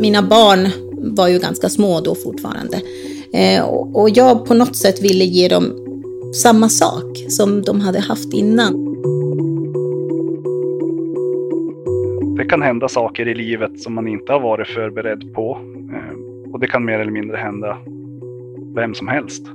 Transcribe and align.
Mina 0.00 0.22
barn 0.22 0.68
var 1.16 1.28
ju 1.28 1.38
ganska 1.38 1.68
små 1.68 2.00
då 2.00 2.14
fortfarande. 2.14 2.80
Eh, 3.32 3.64
och 3.94 4.10
jag 4.10 4.46
på 4.46 4.54
något 4.54 4.76
sätt 4.76 5.02
ville 5.02 5.24
ge 5.24 5.48
dem 5.48 5.64
samma 6.34 6.68
sak 6.68 7.24
som 7.28 7.62
de 7.62 7.80
hade 7.80 8.00
haft 8.00 8.32
innan. 8.32 8.94
Det 12.36 12.44
kan 12.44 12.62
hända 12.62 12.88
saker 12.88 13.28
i 13.28 13.34
livet 13.34 13.80
som 13.80 13.94
man 13.94 14.08
inte 14.08 14.32
har 14.32 14.40
varit 14.40 14.68
förberedd 14.68 15.34
på. 15.34 15.58
Eh, 15.92 16.52
och 16.52 16.60
det 16.60 16.66
kan 16.66 16.84
mer 16.84 16.98
eller 16.98 17.12
mindre 17.12 17.36
hända 17.36 17.78
vem 18.74 18.94
som 18.94 19.08
helst. 19.08 19.46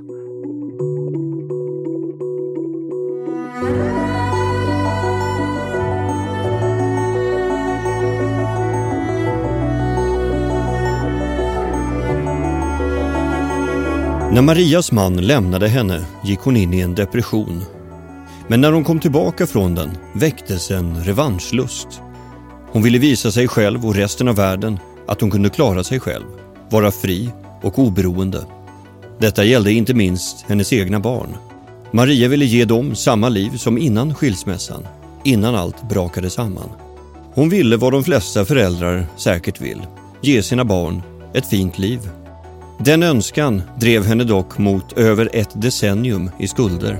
När 14.32 14.42
Marias 14.42 14.92
man 14.92 15.16
lämnade 15.16 15.68
henne 15.68 16.04
gick 16.24 16.40
hon 16.40 16.56
in 16.56 16.74
i 16.74 16.80
en 16.80 16.94
depression. 16.94 17.62
Men 18.48 18.60
när 18.60 18.72
hon 18.72 18.84
kom 18.84 19.00
tillbaka 19.00 19.46
från 19.46 19.74
den 19.74 19.90
väcktes 20.14 20.70
en 20.70 21.04
revanschlust. 21.04 21.88
Hon 22.72 22.82
ville 22.82 22.98
visa 22.98 23.32
sig 23.32 23.48
själv 23.48 23.86
och 23.86 23.94
resten 23.94 24.28
av 24.28 24.36
världen 24.36 24.78
att 25.08 25.20
hon 25.20 25.30
kunde 25.30 25.48
klara 25.50 25.84
sig 25.84 26.00
själv, 26.00 26.24
vara 26.70 26.90
fri 26.90 27.30
och 27.62 27.78
oberoende. 27.78 28.46
Detta 29.18 29.44
gällde 29.44 29.72
inte 29.72 29.94
minst 29.94 30.44
hennes 30.48 30.72
egna 30.72 31.00
barn. 31.00 31.36
Maria 31.90 32.28
ville 32.28 32.44
ge 32.44 32.64
dem 32.64 32.94
samma 32.94 33.28
liv 33.28 33.56
som 33.56 33.78
innan 33.78 34.14
skilsmässan, 34.14 34.86
innan 35.24 35.54
allt 35.54 35.88
brakade 35.88 36.30
samman. 36.30 36.70
Hon 37.34 37.48
ville 37.48 37.76
vad 37.76 37.92
de 37.92 38.04
flesta 38.04 38.44
föräldrar 38.44 39.06
säkert 39.16 39.60
vill, 39.60 39.82
ge 40.20 40.42
sina 40.42 40.64
barn 40.64 41.02
ett 41.34 41.46
fint 41.46 41.78
liv. 41.78 42.00
Den 42.84 43.02
önskan 43.02 43.62
drev 43.80 44.04
henne 44.04 44.24
dock 44.24 44.58
mot 44.58 44.92
över 44.92 45.30
ett 45.32 45.62
decennium 45.62 46.30
i 46.38 46.48
skulder. 46.48 46.98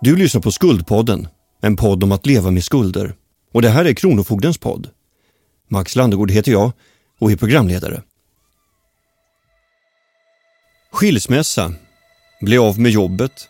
Du 0.00 0.16
lyssnar 0.16 0.40
på 0.40 0.52
Skuldpodden, 0.52 1.28
en 1.60 1.76
podd 1.76 2.04
om 2.04 2.12
att 2.12 2.26
leva 2.26 2.50
med 2.50 2.64
skulder. 2.64 3.14
Och 3.52 3.62
det 3.62 3.68
här 3.68 3.84
är 3.84 3.92
Kronofogdens 3.92 4.58
podd. 4.58 4.88
Max 5.68 5.96
Landegård 5.96 6.30
heter 6.30 6.52
jag 6.52 6.72
och 7.18 7.32
är 7.32 7.36
programledare. 7.36 8.02
Skilsmässa, 10.92 11.72
bli 12.40 12.58
av 12.58 12.80
med 12.80 12.92
jobbet, 12.92 13.48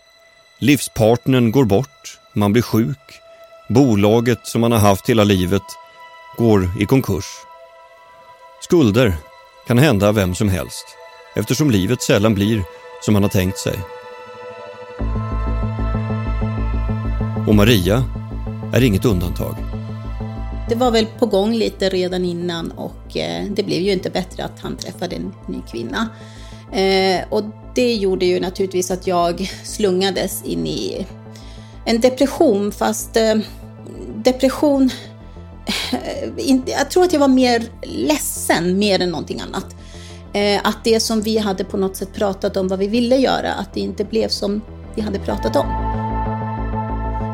livspartnern 0.59 1.51
går 1.53 1.65
bort, 1.65 2.19
man 2.35 2.53
blir 2.53 2.63
sjuk, 2.63 3.21
bolaget 3.69 4.47
som 4.47 4.61
man 4.61 4.73
har 4.73 4.79
haft 4.79 5.09
hela 5.09 5.25
livet 5.25 5.63
går 6.37 6.71
i 6.81 6.87
konkurs. 6.87 7.27
Skulder 8.65 9.17
kan 9.67 9.79
hända 9.79 10.13
vem 10.13 10.35
som 10.35 10.49
helst 10.49 10.87
eftersom 11.37 11.71
livet 11.71 12.03
sällan 12.03 12.35
blir 12.35 12.63
som 13.03 13.15
man 13.15 13.23
har 13.23 13.31
tänkt 13.31 13.59
sig. 13.59 13.79
Och 17.49 17.55
Maria 17.55 18.05
är 18.75 18.83
inget 18.83 19.05
undantag. 19.05 19.57
Det 20.69 20.75
var 20.75 20.91
väl 20.91 21.07
på 21.07 21.27
gång 21.27 21.55
lite 21.55 21.89
redan 21.89 22.25
innan 22.25 22.71
och 22.71 23.17
eh, 23.17 23.45
det 23.51 23.63
blev 23.63 23.81
ju 23.81 23.93
inte 23.93 24.11
bättre 24.11 24.45
att 24.45 24.61
han 24.61 24.77
träffade 24.77 25.17
en 25.17 25.35
ny 25.49 25.63
kvinna. 25.71 26.09
Eh, 26.73 27.29
och 27.31 27.43
det 27.75 27.95
gjorde 27.95 28.27
ju 28.27 28.41
naturligtvis 28.41 28.91
att 28.91 29.07
jag 29.07 29.51
slungades 29.65 30.45
in 30.45 30.67
i 30.67 31.07
en 31.85 32.01
depression 32.01 32.73
fast 32.73 33.17
eh, 33.17 33.35
depression 34.15 34.91
jag 36.67 36.91
tror 36.91 37.05
att 37.05 37.13
jag 37.13 37.21
var 37.21 37.29
mer 37.29 37.63
ledsen 37.83 38.34
mer 38.79 39.03
än 39.03 39.11
någonting 39.11 39.41
annat. 39.41 39.67
Eh, 40.35 40.61
att 40.65 40.85
det 40.85 41.01
som 41.01 41.21
vi 41.21 41.39
hade 41.39 41.65
på 41.65 41.77
något 41.77 41.97
sätt 41.97 42.13
pratat 42.15 42.57
om 42.57 42.69
vad 42.69 42.79
vi 42.79 42.87
ville 42.87 43.17
göra, 43.17 43.53
att 43.53 43.75
det 43.75 43.81
inte 43.81 44.05
blev 44.05 44.29
som 44.29 44.61
vi 44.95 45.03
hade 45.03 45.19
pratat 45.19 45.57
om. 45.57 45.67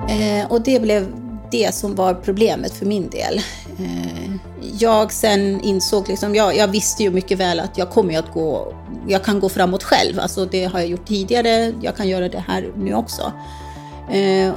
Eh, 0.08 0.52
och 0.52 0.62
det 0.62 0.82
blev 0.82 1.06
det 1.50 1.74
som 1.74 1.94
var 1.94 2.14
problemet 2.14 2.72
för 2.72 2.86
min 2.86 3.10
del. 3.10 3.40
Eh, 3.78 4.30
jag 4.78 5.12
sen 5.12 5.60
insåg, 5.60 6.08
liksom, 6.08 6.34
jag, 6.34 6.56
jag 6.56 6.68
visste 6.68 7.02
ju 7.02 7.10
mycket 7.10 7.38
väl 7.38 7.60
att 7.60 7.78
jag 7.78 7.90
kommer 7.90 8.18
att 8.18 8.32
gå, 8.32 8.74
jag 9.08 9.24
kan 9.24 9.40
gå 9.40 9.48
framåt 9.48 9.82
själv. 9.82 10.20
Alltså 10.20 10.46
det 10.46 10.64
har 10.64 10.78
jag 10.78 10.88
gjort 10.88 11.06
tidigare, 11.06 11.72
jag 11.82 11.96
kan 11.96 12.08
göra 12.08 12.28
det 12.28 12.44
här 12.48 12.72
nu 12.76 12.94
också. 12.94 13.32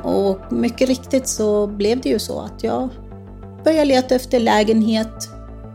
Och 0.03 0.53
mycket 0.53 0.87
riktigt 0.87 1.27
så 1.27 1.67
blev 1.67 2.01
det 2.01 2.09
ju 2.09 2.19
så 2.19 2.39
att 2.39 2.63
jag 2.63 2.89
började 3.63 3.85
leta 3.85 4.15
efter 4.15 4.39
lägenhet 4.39 5.32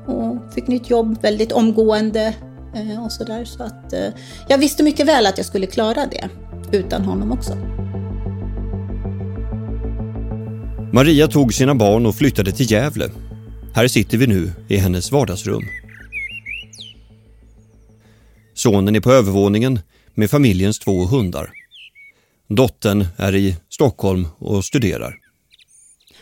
och 0.08 0.54
fick 0.54 0.66
nytt 0.66 0.91
jobb 0.91 1.22
väldigt 1.22 1.52
omgående 1.52 2.34
eh, 2.74 3.04
och 3.04 3.12
sådär. 3.12 3.44
Så 3.44 3.62
att 3.62 3.92
eh, 3.92 4.08
jag 4.48 4.58
visste 4.58 4.82
mycket 4.82 5.06
väl 5.06 5.26
att 5.26 5.36
jag 5.36 5.46
skulle 5.46 5.66
klara 5.66 6.06
det 6.06 6.28
utan 6.72 7.02
honom 7.04 7.32
också. 7.32 7.52
Maria 10.92 11.28
tog 11.28 11.54
sina 11.54 11.74
barn 11.74 12.06
och 12.06 12.14
flyttade 12.14 12.52
till 12.52 12.70
Gävle. 12.70 13.10
Här 13.74 13.88
sitter 13.88 14.19
vi 14.19 14.26
nu 14.26 14.52
i 14.69 14.76
hennes 14.76 15.12
vardagsrum. 15.12 15.62
Sonen 18.54 18.96
är 18.96 19.00
på 19.00 19.12
övervåningen 19.12 19.80
med 20.14 20.30
familjens 20.30 20.78
två 20.78 21.04
hundar. 21.04 21.50
Dottern 22.48 23.06
är 23.16 23.34
i 23.34 23.56
Stockholm 23.69 24.26
och 24.38 24.64
studerar. 24.64 25.14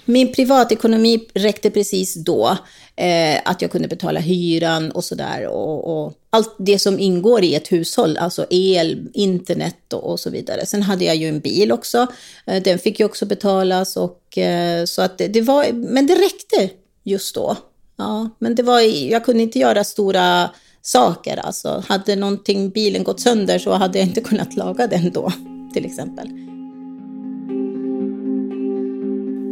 Min 0.09 0.33
privatekonomi 0.33 1.29
räckte 1.35 1.71
precis 1.71 2.15
då, 2.15 2.59
eh, 2.97 3.41
att 3.45 3.63
jag 3.63 3.71
kunde 3.71 3.89
betala 3.89 4.21
hyran 4.21 4.91
och 4.91 5.05
sådär. 5.05 5.47
Och, 5.47 6.05
och, 6.07 6.13
allt 6.31 6.55
det 6.59 6.79
som 6.79 6.99
ingår 6.99 7.45
i 7.45 7.55
ett 7.55 7.73
hushåll, 7.73 8.17
alltså 8.17 8.47
el, 8.51 9.09
internet 9.15 9.93
och, 9.93 10.11
och, 10.11 10.21
så 10.21 10.31
vidare. 10.31 10.67
Sen 10.67 10.83
hade 10.83 11.05
jag 11.05 11.17
ju 11.17 11.29
en 11.29 11.41
bil 11.41 11.73
också, 11.73 12.07
eh, 12.47 12.63
den 12.63 12.79
fick 12.79 13.01
ju 13.01 13.07
också 13.07 13.27
betalas. 13.27 13.97
Och, 13.97 14.39
eh, 14.39 14.85
så 14.85 15.03
att 15.03 15.19
det, 15.19 15.29
det, 15.29 15.41
var, 15.41 15.73
men 15.73 16.07
det 16.07 16.15
räckte 16.15 16.71
just 17.05 17.35
då. 17.35 17.57
Ja, 17.97 18.31
men 18.39 18.55
det 18.55 18.63
var, 18.63 18.81
jag 19.11 19.25
kunde 19.25 19.43
inte 19.43 19.59
göra 19.59 19.85
stora 19.85 20.51
saker. 20.83 21.37
Alltså. 21.37 21.85
Hade 21.89 22.17
någonting, 22.17 22.71
bilen 22.71 23.05
gått 23.05 23.21
sönder 23.21 23.59
så 23.59 23.73
hade 23.73 23.99
jag 23.99 24.09
inte 24.09 24.21
kunnat 24.21 24.57
laga 24.57 24.87
den 24.87 25.11
då, 25.13 25.33
till 25.75 25.85
exempel. 25.85 26.56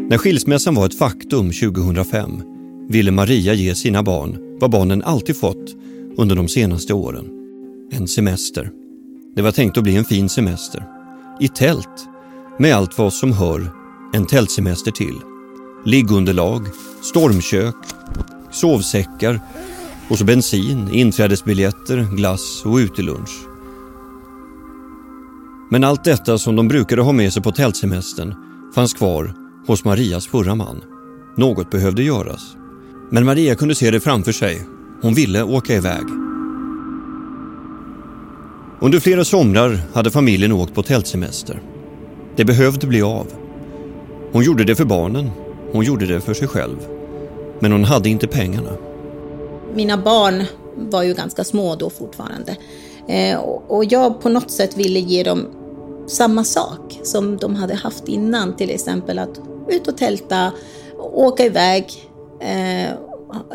När 0.09 0.19
skilsmässan 0.19 0.75
var 0.75 0.87
ett 0.87 0.99
faktum 0.99 1.53
2005 1.53 2.43
ville 2.89 3.11
Maria 3.11 3.55
ge 3.55 3.75
sina 3.75 4.03
barn 4.03 4.59
vad 4.61 4.71
barnen 4.71 5.03
alltid 5.03 5.37
fått 5.37 5.77
under 6.17 6.37
de 6.37 6.49
senaste 6.49 6.95
åren. 6.95 7.25
En 7.93 8.09
semester. 8.09 8.71
Det 9.37 9.43
var 9.43 9.51
tänkt 9.51 9.79
att 9.79 9.83
bli 9.83 9.97
en 9.97 10.05
fin 10.05 10.29
semester. 10.29 10.85
I 11.41 11.49
tält, 11.49 12.09
med 12.59 12.75
allt 12.75 12.99
vad 12.99 13.13
som 13.13 13.33
hör 13.33 13.71
en 14.15 14.27
tältsemester 14.27 14.91
till. 14.91 15.15
Liggunderlag, 15.85 16.67
stormkök, 17.03 17.77
sovsäckar 18.51 19.41
och 20.09 20.19
så 20.19 20.25
bensin, 20.25 20.89
inträdesbiljetter, 20.93 22.17
glass 22.17 22.63
och 22.65 22.77
utelunch. 22.77 23.47
Men 25.71 25.85
allt 25.85 26.05
detta 26.05 26.39
som 26.39 26.57
de 26.57 26.69
brukade 26.69 27.03
ha 27.03 27.13
med 27.13 27.33
sig 27.33 27.43
på 27.43 27.53
tältsemestern 27.53 28.35
fanns 28.75 28.95
kvar 28.95 29.44
hos 29.67 29.85
Marias 29.85 30.27
förra 30.27 30.55
man. 30.55 30.85
Något 31.37 31.71
behövde 31.71 32.03
göras. 32.03 32.57
Men 33.11 33.25
Maria 33.25 33.55
kunde 33.55 33.75
se 33.75 33.91
det 33.91 34.01
framför 34.01 34.33
sig. 34.33 34.67
Hon 35.03 35.15
ville 35.15 35.43
åka 35.43 35.75
iväg. 35.75 36.05
Under 38.81 39.01
flera 39.01 39.25
somrar 39.25 39.81
hade 39.95 40.11
familjen 40.11 40.53
åkt 40.53 40.75
på 40.75 40.83
tältsemester. 40.83 41.63
Det 42.37 42.45
behövde 42.45 42.87
bli 42.87 43.03
av. 43.03 43.27
Hon 44.33 44.43
gjorde 44.43 44.65
det 44.65 44.77
för 44.77 44.85
barnen. 44.85 45.31
Hon 45.73 45.85
gjorde 45.85 46.07
det 46.07 46.21
för 46.21 46.35
sig 46.35 46.49
själv. 46.49 46.77
Men 47.61 47.73
hon 47.73 47.85
hade 47.85 48.09
inte 48.09 48.27
pengarna. 48.27 48.71
Mina 49.75 49.97
barn 49.97 50.45
var 50.77 51.03
ju 51.03 51.15
ganska 51.15 51.45
små 51.45 51.75
då 51.77 51.91
fortfarande. 51.91 52.57
Eh, 53.09 53.39
och 53.69 53.85
jag 53.85 54.21
på 54.21 54.29
något 54.29 54.51
sätt 54.51 54.77
ville 54.77 55.01
ge 55.01 55.23
dem 55.23 55.47
samma 56.07 56.45
sak 56.45 57.01
som 57.03 57.37
de 57.37 57.55
hade 57.55 57.75
haft 57.75 58.09
innan. 58.09 58.57
Till 58.57 58.71
exempel 58.71 59.19
att 59.19 59.41
ut 59.69 59.89
och 59.89 59.97
tälta, 59.97 60.53
åka 60.99 61.45
iväg, 61.45 62.11
eh, 62.41 62.93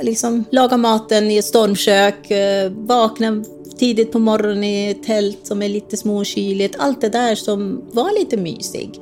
liksom 0.01 0.45
laga 0.49 0.77
maten 0.77 1.31
i 1.31 1.37
ett 1.37 1.45
stormkök, 1.45 2.31
eh, 2.31 2.71
vakna 2.71 3.43
tidigt 3.79 4.11
på 4.11 4.19
morgonen 4.19 4.63
i 4.63 4.89
ett 4.89 5.03
tält 5.03 5.39
som 5.43 5.61
är 5.61 5.69
lite 5.69 5.97
småkyligt. 5.97 6.75
Allt 6.79 7.01
det 7.01 7.09
där 7.09 7.35
som 7.35 7.81
var 7.91 8.19
lite 8.19 8.37
mysig. 8.37 9.01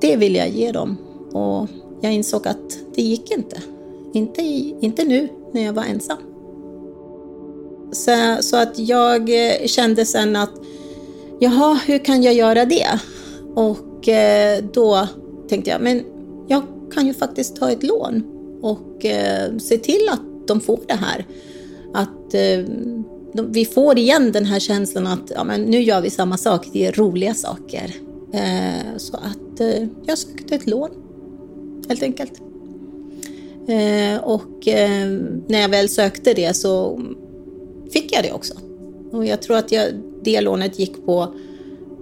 Det 0.00 0.16
vill 0.16 0.34
jag 0.34 0.48
ge 0.48 0.72
dem. 0.72 0.96
Och 1.32 1.68
jag 2.00 2.12
insåg 2.12 2.48
att 2.48 2.78
det 2.94 3.02
gick 3.02 3.30
inte. 3.30 3.62
Inte, 4.12 4.42
inte 4.80 5.04
nu 5.04 5.28
när 5.52 5.64
jag 5.64 5.72
var 5.72 5.84
ensam. 5.84 6.18
Så, 7.92 8.36
så 8.40 8.56
att 8.56 8.78
jag 8.78 9.20
eh, 9.30 9.66
kände 9.66 10.06
sen 10.06 10.36
att 10.36 10.52
jaha, 11.38 11.80
hur 11.86 11.98
kan 11.98 12.22
jag 12.22 12.34
göra 12.34 12.64
det? 12.64 13.00
Och 13.54 14.08
eh, 14.08 14.64
då 14.72 15.08
tänkte 15.48 15.70
jag, 15.70 15.80
men 15.80 16.04
jag 16.48 16.62
kan 16.94 17.06
ju 17.06 17.14
faktiskt 17.14 17.56
ta 17.56 17.70
ett 17.70 17.82
lån 17.82 18.22
och 18.62 19.04
eh, 19.04 19.56
se 19.58 19.78
till 19.78 20.08
att 20.10 20.48
de 20.48 20.60
får 20.60 20.80
det 20.86 20.94
här. 20.94 21.26
Att 21.94 22.34
eh, 22.34 22.64
de, 23.32 23.52
vi 23.52 23.64
får 23.64 23.98
igen 23.98 24.32
den 24.32 24.44
här 24.44 24.60
känslan 24.60 25.06
att 25.06 25.32
ja, 25.34 25.44
men 25.44 25.60
nu 25.60 25.82
gör 25.82 26.00
vi 26.00 26.10
samma 26.10 26.36
sak, 26.36 26.68
det 26.72 26.86
är 26.86 26.92
roliga 26.92 27.34
saker. 27.34 27.94
Eh, 28.32 28.96
så 28.96 29.16
att 29.16 29.60
eh, 29.60 29.86
jag 30.06 30.18
sökte 30.18 30.54
ett 30.54 30.66
lån, 30.66 30.90
helt 31.88 32.02
enkelt. 32.02 32.32
Eh, 33.68 34.24
och 34.24 34.68
eh, 34.68 35.08
när 35.46 35.60
jag 35.60 35.68
väl 35.68 35.88
sökte 35.88 36.34
det 36.34 36.56
så 36.56 37.00
fick 37.92 38.12
jag 38.12 38.24
det 38.24 38.32
också. 38.32 38.54
Och 39.12 39.26
jag 39.26 39.42
tror 39.42 39.56
att 39.56 39.72
jag, 39.72 39.86
det 40.22 40.40
lånet 40.40 40.78
gick 40.78 41.06
på 41.06 41.34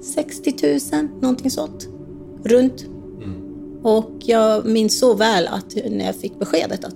60 0.03 0.79
000, 0.93 1.09
någonting 1.21 1.51
sånt. 1.51 1.89
Runt. 2.45 2.87
Och 3.87 4.13
jag 4.19 4.67
minns 4.67 4.99
så 4.99 5.15
väl 5.15 5.47
att 5.47 5.77
när 5.91 6.05
jag 6.05 6.15
fick 6.15 6.39
beskedet 6.39 6.85
att 6.85 6.95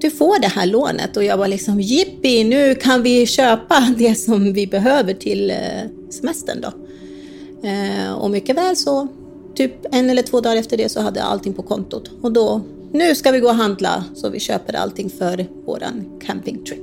du 0.00 0.10
får 0.10 0.40
det 0.40 0.48
här 0.48 0.66
lånet 0.66 1.16
och 1.16 1.24
jag 1.24 1.36
var 1.36 1.48
liksom 1.48 1.80
jippi, 1.80 2.44
nu 2.44 2.74
kan 2.74 3.02
vi 3.02 3.26
köpa 3.26 3.94
det 3.98 4.14
som 4.14 4.52
vi 4.52 4.66
behöver 4.66 5.14
till 5.14 5.50
eh, 5.50 5.56
semestern 6.10 6.60
då. 6.60 6.72
Eh, 7.68 8.12
och 8.12 8.30
mycket 8.30 8.56
väl 8.56 8.76
så, 8.76 9.08
typ 9.54 9.94
en 9.94 10.10
eller 10.10 10.22
två 10.22 10.40
dagar 10.40 10.56
efter 10.56 10.76
det 10.76 10.88
så 10.88 11.00
hade 11.00 11.20
jag 11.20 11.28
allting 11.28 11.54
på 11.54 11.62
kontot 11.62 12.10
och 12.22 12.32
då, 12.32 12.60
nu 12.92 13.14
ska 13.14 13.30
vi 13.30 13.40
gå 13.40 13.48
och 13.48 13.54
handla 13.54 14.04
så 14.14 14.28
vi 14.28 14.40
köper 14.40 14.76
allting 14.76 15.10
för 15.10 15.46
våran 15.66 16.20
campingtrip. 16.26 16.80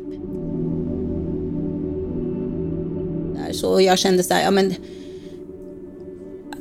Så 3.51 3.81
jag 3.81 3.99
kände 3.99 4.23
så 4.23 4.33
här, 4.33 4.43
ja 4.43 4.51
men 4.51 4.73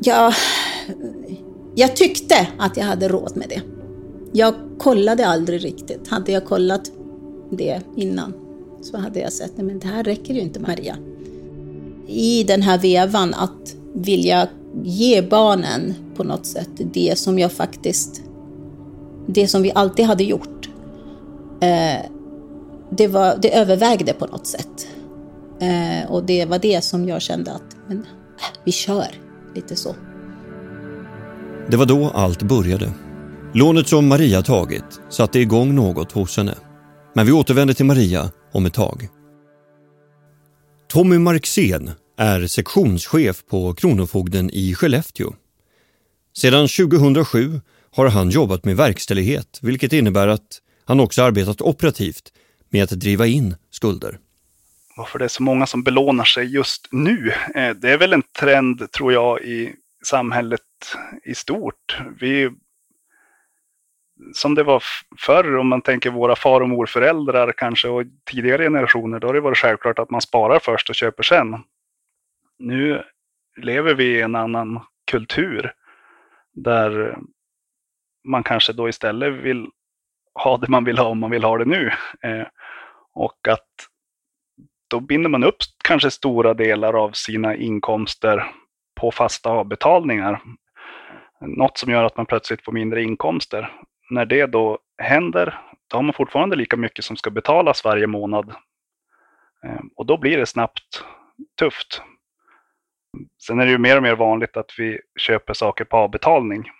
ja, 0.03 0.33
jag 1.81 1.97
tyckte 1.97 2.49
att 2.59 2.77
jag 2.77 2.85
hade 2.85 3.09
råd 3.09 3.37
med 3.37 3.49
det. 3.49 3.63
Jag 4.33 4.55
kollade 4.79 5.27
aldrig 5.27 5.65
riktigt. 5.65 6.09
Hade 6.09 6.33
jag 6.33 6.45
kollat 6.45 6.91
det 7.51 7.81
innan 7.97 8.35
så 8.83 8.99
hade 8.99 9.21
jag 9.21 9.33
sett, 9.33 9.59
att 9.59 9.81
det 9.81 9.89
här 9.89 10.05
räcker 10.05 10.35
ju 10.35 10.41
inte 10.41 10.61
Maria. 10.61 10.97
I 12.07 12.45
den 12.45 12.63
här 12.63 12.79
vevan 12.79 13.35
att 13.35 13.77
vilja 13.95 14.49
ge 14.83 15.23
barnen 15.23 15.95
på 16.17 16.25
något 16.25 16.47
sätt 16.47 16.71
det 16.77 17.19
som 17.19 17.39
jag 17.39 17.53
faktiskt, 17.53 18.23
det 19.27 19.49
som 19.49 19.63
vi 19.63 19.73
alltid 19.75 20.05
hade 20.07 20.25
gjort. 20.25 20.69
Eh, 21.61 22.11
det, 22.91 23.09
var, 23.09 23.39
det 23.43 23.59
övervägde 23.59 24.13
på 24.13 24.27
något 24.27 24.47
sätt. 24.47 24.89
Eh, 25.61 26.11
och 26.11 26.25
det 26.25 26.45
var 26.45 26.59
det 26.59 26.85
som 26.85 27.09
jag 27.09 27.23
kände 27.23 27.53
att, 27.53 27.77
men, 27.87 28.07
vi 28.65 28.73
kör, 28.73 29.21
lite 29.55 29.77
så. 29.77 29.95
Det 31.69 31.77
var 31.77 31.87
då 31.87 32.11
allt 32.11 32.43
började. 32.43 32.93
Lånet 33.55 33.89
som 33.89 34.09
Maria 34.09 34.43
tagit 34.43 35.01
satte 35.11 35.39
igång 35.39 35.75
något 35.75 36.13
hos 36.13 36.37
henne. 36.37 36.55
Men 37.15 37.27
vi 37.27 37.33
återvänder 37.33 37.75
till 37.75 37.85
Maria 37.85 38.31
om 38.53 38.67
ett 38.67 38.75
tag. 38.75 39.09
Tommy 40.89 41.19
Marxén 41.19 41.91
är 42.19 42.47
sektionschef 42.47 43.45
på 43.51 43.75
Kronofogden 43.75 44.51
i 44.53 44.75
Skellefteå. 44.75 45.35
Sedan 46.37 46.69
2007 46.69 47.61
har 47.91 48.09
han 48.09 48.31
jobbat 48.31 48.65
med 48.65 48.77
verkställighet 48.77 49.59
vilket 49.63 49.93
innebär 49.93 50.29
att 50.29 50.61
han 50.85 51.01
också 51.01 51.23
arbetat 51.23 51.61
operativt 51.61 52.33
med 52.71 52.85
att 52.85 52.91
driva 52.91 53.27
in 53.27 53.57
skulder. 53.71 54.19
Varför 54.97 55.19
det 55.19 55.25
är 55.25 55.29
så 55.29 55.43
många 55.43 55.67
som 55.67 55.83
belånar 55.83 56.25
sig 56.25 56.45
just 56.45 56.89
nu? 56.91 57.33
Eh, 57.55 57.71
det 57.71 57.91
är 57.91 57.99
väl 57.99 58.13
en 58.13 58.23
trend, 58.41 58.93
tror 58.93 59.13
jag, 59.13 59.41
i 59.41 59.73
samhället 60.05 60.61
i 61.25 61.35
stort. 61.35 61.99
Vi 62.21 62.51
som 64.33 64.55
det 64.55 64.63
var 64.63 64.83
förr, 65.19 65.57
om 65.57 65.69
man 65.69 65.83
tänker 65.83 66.11
våra 66.11 66.37
far 66.37 66.61
och 66.61 66.69
morföräldrar 66.69 67.53
kanske 67.53 67.89
och 67.89 68.03
tidigare 68.31 68.63
generationer, 68.63 69.19
då 69.19 69.27
har 69.27 69.35
det 69.35 69.41
varit 69.41 69.59
självklart 69.59 69.99
att 69.99 70.11
man 70.11 70.21
sparar 70.21 70.59
först 70.59 70.89
och 70.89 70.95
köper 70.95 71.23
sen. 71.23 71.65
Nu 72.59 73.03
lever 73.57 73.95
vi 73.95 74.05
i 74.05 74.21
en 74.21 74.35
annan 74.35 74.81
kultur 75.11 75.73
där 76.53 77.19
man 78.25 78.43
kanske 78.43 78.73
då 78.73 78.89
istället 78.89 79.35
vill 79.35 79.67
ha 80.35 80.57
det 80.57 80.69
man 80.69 80.85
vill 80.85 80.99
ha 80.99 81.07
om 81.07 81.19
man 81.19 81.31
vill 81.31 81.45
ha 81.45 81.59
det 81.59 81.65
nu. 81.65 81.93
Eh, 82.23 82.47
och 83.13 83.49
att 83.49 83.67
då 84.89 85.01
binder 85.01 85.31
man 85.31 85.45
upp 85.45 85.57
kanske 85.85 86.11
stora 86.11 86.55
delar 86.55 87.05
av 87.05 87.11
sina 87.13 87.57
inkomster 87.57 88.47
på 89.01 89.11
fasta 89.11 89.51
avbetalningar. 89.51 90.43
Något 91.41 91.79
som 91.79 91.93
gör 91.93 92.05
att 92.05 92.17
man 92.17 92.27
plötsligt 92.27 92.65
får 92.65 92.73
mindre 92.73 93.03
inkomster 93.03 93.73
när 94.11 94.25
det 94.25 94.47
då 94.47 94.79
händer, 95.03 95.61
då 95.89 95.97
har 95.97 96.03
man 96.03 96.15
fortfarande 96.15 96.57
lika 96.57 96.77
mycket 96.77 97.05
som 97.05 97.17
ska 97.17 97.31
betalas 97.31 97.85
varje 97.85 98.07
månad. 98.07 98.55
Ehm, 99.65 99.91
och 99.97 100.07
då 100.07 100.17
blir 100.17 100.39
det 100.39 100.47
snabbt 100.47 101.05
tufft. 101.59 102.03
Sen 103.43 103.61
är 103.61 103.67
det 103.67 103.73
ju 103.73 103.79
mer 103.79 103.97
och 103.97 104.03
mer 104.03 104.17
vanligt 104.17 104.57
att 104.57 104.71
vi 104.79 105.01
köper 105.19 105.55
saker 105.55 105.85
på 105.85 105.97
avbetalning. 105.97 106.71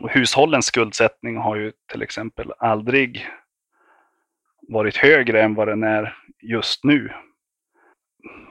Och 0.00 0.10
hushållens 0.10 0.66
skuldsättning 0.66 1.36
har 1.36 1.56
ju 1.56 1.72
till 1.92 2.02
exempel 2.02 2.52
aldrig 2.58 3.28
varit 4.68 4.96
högre 4.96 5.42
än 5.42 5.54
vad 5.54 5.68
den 5.68 5.82
är 5.82 6.16
just 6.40 6.84
nu. 6.84 7.12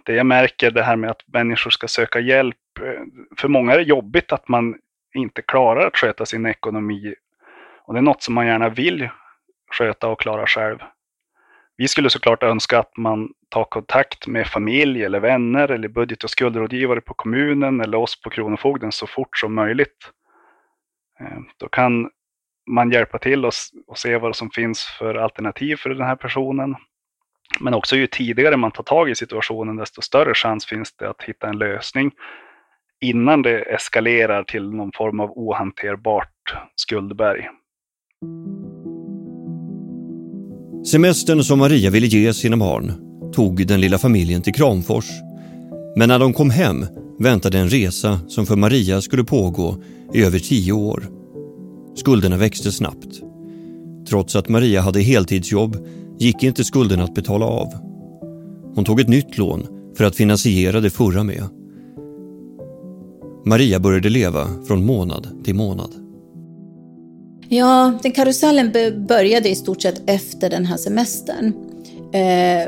Det 0.06 0.13
jag 0.13 0.25
märker 0.25 0.72
det 0.72 0.84
här 0.84 0.95
med 0.95 1.10
att 1.12 1.27
människor 1.27 1.72
ska 1.72 1.88
söka 1.88 2.19
hjälp. 2.19 2.57
Eh, 2.81 3.01
för 3.38 3.48
många 3.48 3.74
är 3.74 3.77
det 3.77 3.84
jobbigt 3.84 4.31
att 4.31 4.48
man 4.48 4.75
inte 5.13 5.42
klarar 5.42 5.88
att 5.88 5.98
sköta 5.98 6.25
sin 6.25 6.46
ekonomi 6.46 7.16
och 7.92 7.94
det 7.94 8.00
är 8.00 8.02
något 8.02 8.24
som 8.24 8.34
man 8.34 8.48
gärna 8.48 8.69
vill 8.69 9.10
sköta 9.72 10.08
och 10.08 10.19
klara 10.19 10.48
själv. 10.48 10.78
Vi 11.78 11.88
skulle 11.88 12.10
såklart 12.10 12.44
önska 12.44 12.80
att 12.80 12.98
man 12.98 13.30
tar 13.50 13.63
kontakt 13.63 14.28
med 14.28 14.48
familj 14.48 15.04
eller 15.04 15.19
vänner 15.19 15.72
eller 15.72 15.88
budget 15.88 16.24
och 16.24 16.30
skuldrådgivare 16.30 17.02
på 17.02 17.13
kommunen 17.13 17.81
eller 17.81 17.98
oss 17.98 18.22
på 18.22 18.30
Kronofogden 18.30 18.92
så 18.92 19.08
fort 19.08 19.38
som 19.38 19.54
möjligt. 19.54 20.12
Eh, 21.19 21.40
då 21.58 21.68
kan 21.68 22.10
man 22.69 22.92
hjälpa 22.92 23.18
till 23.18 23.46
och, 23.46 23.54
och 23.88 23.98
se 23.98 24.18
vad 24.18 24.36
som 24.36 24.50
finns 24.52 24.84
för 25.00 25.16
alternativ 25.16 25.75
för 25.75 25.90
den 25.90 26.08
här 26.08 26.16
personen. 26.16 26.75
Men 27.60 27.74
också 27.74 27.96
ju 27.96 28.08
tidigare 28.08 28.58
man 28.58 28.72
tar 28.72 28.84
tag 28.84 29.10
i 29.10 29.16
situationen 29.16 29.75
desto 29.75 30.02
större 30.02 30.34
chans 30.34 30.66
finns 30.66 30.96
det 30.96 31.10
att 31.10 31.24
hitta 31.24 31.48
en 31.48 31.58
lösning 31.58 32.12
innan 33.01 33.42
det 33.42 33.62
eskalerar 33.62 34.44
till 34.44 34.69
någon 34.69 34.92
form 34.95 35.19
av 35.19 35.31
ohanterbart 35.36 36.27
skuldberg. 36.75 37.50
Semestern 40.91 41.43
som 41.43 41.60
Maria 41.60 41.89
ville 41.89 42.08
ge 42.08 42.34
sina 42.34 42.58
barn 42.58 42.93
tog 43.34 43.67
den 43.67 43.81
lilla 43.81 43.98
familjen 43.98 44.41
till 44.41 44.53
Kramfors. 44.53 45.10
Men 45.96 46.10
när 46.10 46.20
de 46.20 46.34
kom 46.34 46.50
hem 46.50 46.86
väntade 47.20 47.60
en 47.60 47.70
resa 47.70 48.20
som 48.27 48.46
för 48.46 48.55
Maria 48.55 49.01
skulle 49.01 49.24
pågå 49.24 49.84
i 50.13 50.24
över 50.24 50.39
tio 50.39 50.74
år. 50.74 51.03
Skulderna 51.96 52.38
växte 52.38 52.72
snabbt. 52.72 53.22
Trots 54.10 54.36
att 54.36 54.50
Maria 54.50 54.81
hade 54.81 55.01
heltidsjobb 55.01 55.88
gick 56.20 56.43
inte 56.43 56.63
skulderna 56.63 57.03
att 57.03 57.15
betala 57.15 57.46
av. 57.46 57.67
Hon 58.75 58.86
tog 58.86 59.00
ett 59.00 59.08
nytt 59.08 59.38
lån 59.38 59.67
för 59.98 60.03
att 60.03 60.15
finansiera 60.15 60.79
det 60.79 60.89
förra 60.89 61.24
med. 61.24 61.61
Maria 63.45 63.79
började 63.79 64.10
leva 64.10 64.48
från 64.67 64.86
månad 64.86 65.27
till 65.43 65.55
månad. 65.55 65.91
Ja, 67.50 67.93
den 68.03 68.12
karusellen 68.12 68.71
började 69.07 69.50
i 69.50 69.55
stort 69.55 69.81
sett 69.81 70.10
efter 70.10 70.50
den 70.50 70.65
här 70.65 70.77
semestern. 70.77 71.53
Eh, 72.13 72.67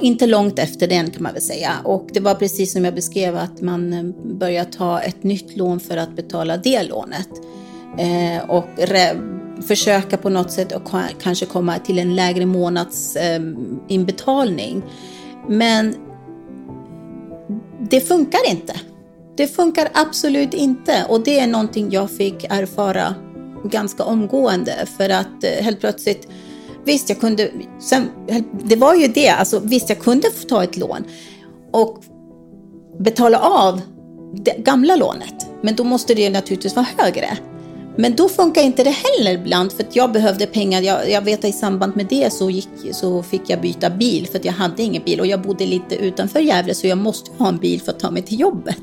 inte 0.00 0.26
långt 0.26 0.58
efter 0.58 0.88
den 0.88 1.10
kan 1.10 1.22
man 1.22 1.32
väl 1.32 1.42
säga. 1.42 1.72
Och 1.84 2.08
det 2.12 2.20
var 2.20 2.34
precis 2.34 2.72
som 2.72 2.84
jag 2.84 2.94
beskrev 2.94 3.36
att 3.36 3.60
man 3.60 3.92
eh, 3.92 4.04
började 4.38 4.72
ta 4.72 5.00
ett 5.00 5.22
nytt 5.22 5.56
lån 5.56 5.80
för 5.80 5.96
att 5.96 6.16
betala 6.16 6.56
det 6.56 6.82
lånet. 6.82 7.28
Eh, 7.98 8.50
och 8.50 8.66
försöka 9.62 10.16
på 10.16 10.28
något 10.28 10.50
sätt 10.50 10.72
och 10.72 10.90
kanske 11.22 11.46
komma 11.46 11.78
till 11.78 11.98
en 11.98 12.16
lägre 12.16 12.46
månadsinbetalning. 12.46 14.76
Eh, 14.76 14.82
Men 15.48 15.94
det 17.90 18.00
funkar 18.00 18.50
inte. 18.50 18.74
Det 19.40 19.46
funkar 19.46 19.88
absolut 19.94 20.54
inte 20.54 21.04
och 21.08 21.24
det 21.24 21.40
är 21.40 21.46
någonting 21.46 21.90
jag 21.90 22.10
fick 22.10 22.44
erfara 22.44 23.14
ganska 23.64 24.04
omgående 24.04 24.86
för 24.96 25.08
att 25.10 25.44
eh, 25.44 25.64
helt 25.64 25.80
plötsligt 25.80 26.28
Visst, 26.84 27.08
jag 27.08 27.20
kunde, 27.20 27.50
sen, 27.80 28.08
det 28.64 28.76
var 28.76 28.94
ju 28.94 29.08
det, 29.08 29.28
alltså 29.28 29.60
visst 29.64 29.88
jag 29.88 29.98
kunde 29.98 30.30
få 30.30 30.48
ta 30.48 30.64
ett 30.64 30.76
lån 30.76 31.04
och 31.72 32.04
betala 32.98 33.38
av 33.38 33.80
det 34.34 34.58
gamla 34.58 34.96
lånet, 34.96 35.46
men 35.62 35.76
då 35.76 35.84
måste 35.84 36.14
det 36.14 36.30
naturligtvis 36.30 36.76
vara 36.76 36.86
högre. 36.96 37.38
Men 37.96 38.16
då 38.16 38.28
funkar 38.28 38.62
inte 38.62 38.84
det 38.84 38.90
heller 38.90 39.32
ibland 39.32 39.72
för 39.72 39.82
att 39.82 39.96
jag 39.96 40.12
behövde 40.12 40.46
pengar. 40.46 40.82
Jag, 40.82 41.10
jag 41.10 41.22
vet 41.22 41.38
att 41.38 41.50
i 41.50 41.52
samband 41.52 41.96
med 41.96 42.06
det 42.06 42.32
så, 42.32 42.50
gick, 42.50 42.68
så 42.92 43.22
fick 43.22 43.50
jag 43.50 43.60
byta 43.60 43.90
bil 43.90 44.26
för 44.26 44.38
att 44.38 44.44
jag 44.44 44.52
hade 44.52 44.82
ingen 44.82 45.02
bil 45.04 45.20
och 45.20 45.26
jag 45.26 45.42
bodde 45.42 45.66
lite 45.66 45.94
utanför 45.94 46.40
Gävle 46.40 46.74
så 46.74 46.86
jag 46.86 46.98
måste 46.98 47.30
ha 47.38 47.48
en 47.48 47.58
bil 47.58 47.80
för 47.80 47.92
att 47.92 48.00
ta 48.00 48.10
mig 48.10 48.22
till 48.22 48.40
jobbet. 48.40 48.82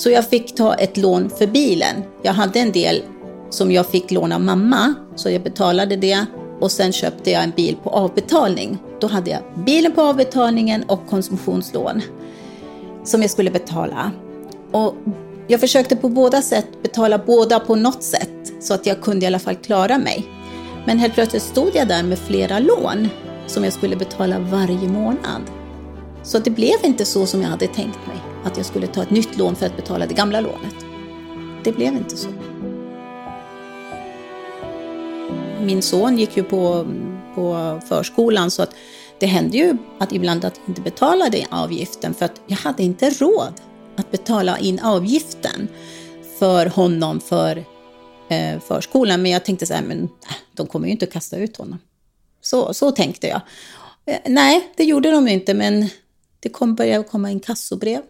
Så 0.00 0.10
jag 0.10 0.28
fick 0.28 0.54
ta 0.54 0.74
ett 0.74 0.96
lån 0.96 1.30
för 1.30 1.46
bilen. 1.46 2.02
Jag 2.22 2.32
hade 2.32 2.58
en 2.60 2.72
del 2.72 3.02
som 3.50 3.72
jag 3.72 3.86
fick 3.86 4.10
låna 4.10 4.34
av 4.34 4.40
mamma, 4.40 4.94
så 5.16 5.30
jag 5.30 5.42
betalade 5.42 5.96
det 5.96 6.26
och 6.60 6.70
sen 6.70 6.92
köpte 6.92 7.30
jag 7.30 7.44
en 7.44 7.50
bil 7.50 7.76
på 7.82 7.90
avbetalning. 7.90 8.78
Då 9.00 9.06
hade 9.06 9.30
jag 9.30 9.40
bilen 9.66 9.92
på 9.92 10.02
avbetalningen 10.02 10.82
och 10.82 11.06
konsumtionslån 11.06 12.00
som 13.04 13.22
jag 13.22 13.30
skulle 13.30 13.50
betala. 13.50 14.10
Och 14.72 14.94
jag 15.48 15.60
försökte 15.60 15.96
på 15.96 16.08
båda 16.08 16.42
sätt 16.42 16.82
betala 16.82 17.18
båda 17.18 17.60
på 17.60 17.74
något 17.74 18.02
sätt 18.02 18.52
så 18.60 18.74
att 18.74 18.86
jag 18.86 19.00
kunde 19.00 19.24
i 19.24 19.26
alla 19.26 19.38
fall 19.38 19.56
klara 19.56 19.98
mig. 19.98 20.26
Men 20.86 20.98
helt 20.98 21.14
plötsligt 21.14 21.42
stod 21.42 21.70
jag 21.74 21.88
där 21.88 22.02
med 22.02 22.18
flera 22.18 22.58
lån 22.58 23.08
som 23.46 23.64
jag 23.64 23.72
skulle 23.72 23.96
betala 23.96 24.38
varje 24.38 24.88
månad. 24.88 25.59
Så 26.22 26.38
det 26.38 26.50
blev 26.50 26.84
inte 26.84 27.04
så 27.04 27.26
som 27.26 27.42
jag 27.42 27.48
hade 27.48 27.66
tänkt 27.66 28.06
mig, 28.06 28.16
att 28.44 28.56
jag 28.56 28.66
skulle 28.66 28.86
ta 28.86 29.02
ett 29.02 29.10
nytt 29.10 29.38
lån 29.38 29.56
för 29.56 29.66
att 29.66 29.76
betala 29.76 30.06
det 30.06 30.14
gamla 30.14 30.40
lånet. 30.40 30.74
Det 31.64 31.72
blev 31.72 31.96
inte 31.96 32.16
så. 32.16 32.28
Min 35.60 35.82
son 35.82 36.18
gick 36.18 36.36
ju 36.36 36.42
på, 36.42 36.86
på 37.34 37.80
förskolan 37.88 38.50
så 38.50 38.62
att 38.62 38.74
det 39.18 39.26
hände 39.26 39.56
ju 39.56 39.76
att 39.98 40.12
ibland 40.12 40.44
att 40.44 40.56
jag 40.56 40.68
inte 40.68 40.80
betalade 40.80 41.46
avgiften 41.50 42.14
för 42.14 42.24
att 42.24 42.40
jag 42.46 42.56
hade 42.56 42.82
inte 42.82 43.10
råd 43.10 43.52
att 43.96 44.10
betala 44.10 44.58
in 44.58 44.80
avgiften 44.80 45.68
för 46.38 46.66
honom 46.66 47.20
för 47.20 47.64
eh, 48.28 48.60
förskolan. 48.60 49.22
Men 49.22 49.30
jag 49.30 49.44
tänkte 49.44 49.66
så 49.66 49.74
här, 49.74 49.82
men 49.82 50.02
äh, 50.02 50.34
de 50.52 50.66
kommer 50.66 50.86
ju 50.86 50.92
inte 50.92 51.04
att 51.04 51.12
kasta 51.12 51.36
ut 51.36 51.56
honom. 51.56 51.78
Så, 52.40 52.74
så 52.74 52.90
tänkte 52.90 53.26
jag. 53.26 53.40
Eh, 54.06 54.20
nej, 54.26 54.72
det 54.76 54.84
gjorde 54.84 55.10
de 55.10 55.28
inte, 55.28 55.54
men 55.54 55.88
det 56.40 56.48
kom, 56.48 56.74
började 56.74 57.04
komma 57.04 57.30
inkassobrev. 57.30 58.02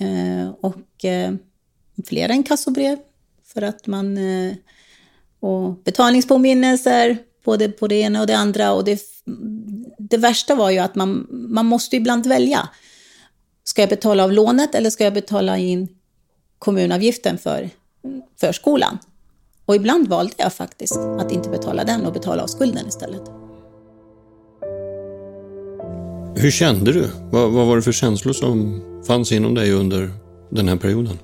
Eh, 0.00 0.48
och 0.60 1.04
eh, 1.04 1.32
flera 2.06 2.32
inkassobrev 2.32 2.98
för 3.44 3.62
att 3.62 3.86
man... 3.86 4.18
Eh, 4.18 4.54
och 5.40 5.74
betalningspåminnelser, 5.74 7.18
både 7.44 7.68
på 7.68 7.88
det 7.88 7.94
ena 7.94 8.20
och 8.20 8.26
det 8.26 8.36
andra. 8.36 8.72
Och 8.72 8.84
det, 8.84 9.02
det 9.98 10.16
värsta 10.16 10.54
var 10.54 10.70
ju 10.70 10.78
att 10.78 10.94
man, 10.94 11.26
man 11.30 11.66
måste 11.66 11.96
ibland 11.96 12.26
välja. 12.26 12.68
Ska 13.64 13.82
jag 13.82 13.88
betala 13.88 14.24
av 14.24 14.32
lånet 14.32 14.74
eller 14.74 14.90
ska 14.90 15.04
jag 15.04 15.14
betala 15.14 15.58
in 15.58 15.88
kommunavgiften 16.58 17.38
för 17.38 17.70
förskolan? 18.40 18.98
Och 19.64 19.76
ibland 19.76 20.08
valde 20.08 20.34
jag 20.36 20.52
faktiskt 20.52 20.96
att 20.96 21.32
inte 21.32 21.48
betala 21.48 21.84
den 21.84 22.06
och 22.06 22.12
betala 22.12 22.42
av 22.42 22.46
skulden 22.46 22.88
istället. 22.88 23.47
Hur 26.40 26.50
kände 26.50 26.92
du? 26.92 27.04
Vad, 27.30 27.50
vad 27.50 27.66
var 27.66 27.76
det 27.76 27.82
för 27.82 27.92
känslor 27.92 28.32
som 28.32 28.82
fanns 29.06 29.32
inom 29.32 29.54
dig 29.54 29.72
under 29.72 30.10
den 30.50 30.68
här 30.68 30.76
perioden? 30.76 31.18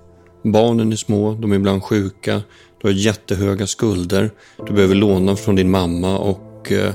Barnen 0.45 0.93
är 0.93 0.97
små, 0.97 1.35
de 1.35 1.53
är 1.53 1.57
ibland 1.57 1.83
sjuka, 1.83 2.43
du 2.83 2.89
har 2.89 2.93
jättehöga 2.93 3.67
skulder, 3.67 4.31
du 4.67 4.73
behöver 4.73 4.95
låna 4.95 5.37
från 5.37 5.57
din 5.57 5.71
mamma 5.71 6.19
och 6.19 6.73
eh, 6.73 6.95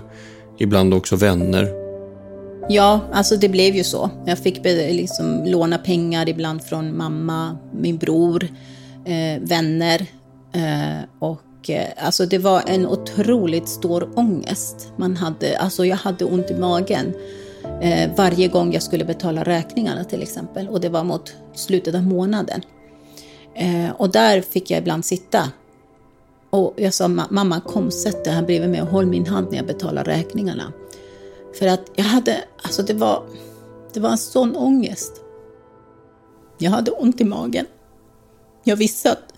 ibland 0.58 0.94
också 0.94 1.16
vänner. 1.16 1.68
Ja, 2.70 3.02
alltså 3.12 3.36
det 3.36 3.50
blev 3.50 3.76
ju 3.76 3.84
så. 3.84 4.10
Jag 4.26 4.40
fick 4.40 4.64
liksom 4.66 5.44
låna 5.46 5.78
pengar 5.78 6.30
ibland 6.30 6.64
från 6.64 6.98
mamma, 6.98 7.58
min 7.74 7.98
bror, 7.98 8.48
eh, 9.06 9.42
vänner. 9.42 10.06
Eh, 10.54 11.04
och 11.20 11.70
eh, 11.70 11.88
alltså 11.98 12.26
det 12.26 12.38
var 12.38 12.64
en 12.68 12.88
otroligt 12.88 13.70
stor 13.70 14.10
ångest 14.16 14.94
man 14.98 15.18
hade. 15.18 15.58
Alltså 15.58 15.86
jag 15.86 15.98
hade 15.98 16.26
ont 16.26 16.52
i 16.52 16.56
magen 16.56 17.14
eh, 17.82 18.12
varje 18.18 18.48
gång 18.48 18.74
jag 18.74 18.84
skulle 18.84 19.06
betala 19.06 19.44
räkningarna 19.44 20.04
till 20.04 20.22
exempel. 20.22 20.70
Och 20.70 20.82
det 20.82 20.90
var 20.90 21.04
mot 21.04 21.34
slutet 21.54 21.96
av 21.96 22.04
månaden. 22.04 22.62
Eh, 23.56 23.92
och 23.98 24.10
där 24.10 24.42
fick 24.42 24.72
jag 24.72 24.78
ibland 24.78 25.06
sitta. 25.06 25.52
Och 26.50 26.74
jag 26.78 26.94
sa, 26.94 27.08
mamma 27.08 27.62
kom 27.62 27.92
sätt 27.92 28.24
dig 28.24 28.34
här 28.34 28.42
bredvid 28.44 28.70
mig 28.70 28.82
och 28.82 28.88
håll 28.88 29.06
min 29.06 29.28
hand 29.28 29.48
när 29.50 29.58
jag 29.58 29.68
betalar 29.68 30.04
räkningarna. 30.04 30.74
För 31.60 31.68
att 31.68 31.92
jag 31.96 32.04
hade, 32.04 32.44
alltså 32.62 32.84
det 32.84 32.94
var, 32.94 33.24
det 33.94 34.00
var 34.00 34.10
en 34.10 34.18
sån 34.18 34.56
ångest. 34.56 35.22
Jag 36.58 36.72
hade 36.72 36.92
ont 36.92 37.22
i 37.22 37.24
magen. 37.24 37.66
Jag 38.64 38.76
visste 38.76 39.12
att 39.12 39.34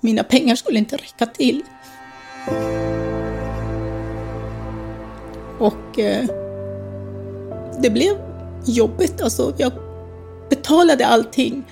mina 0.00 0.24
pengar 0.24 0.54
skulle 0.54 0.78
inte 0.78 0.96
räcka 0.96 1.26
till. 1.26 1.62
Och 5.58 5.98
eh, 5.98 6.45
det 7.82 7.90
blev 7.90 8.16
jobbigt. 8.64 9.20
Alltså, 9.20 9.54
jag 9.56 9.72
betalade 10.50 11.06
allting. 11.06 11.64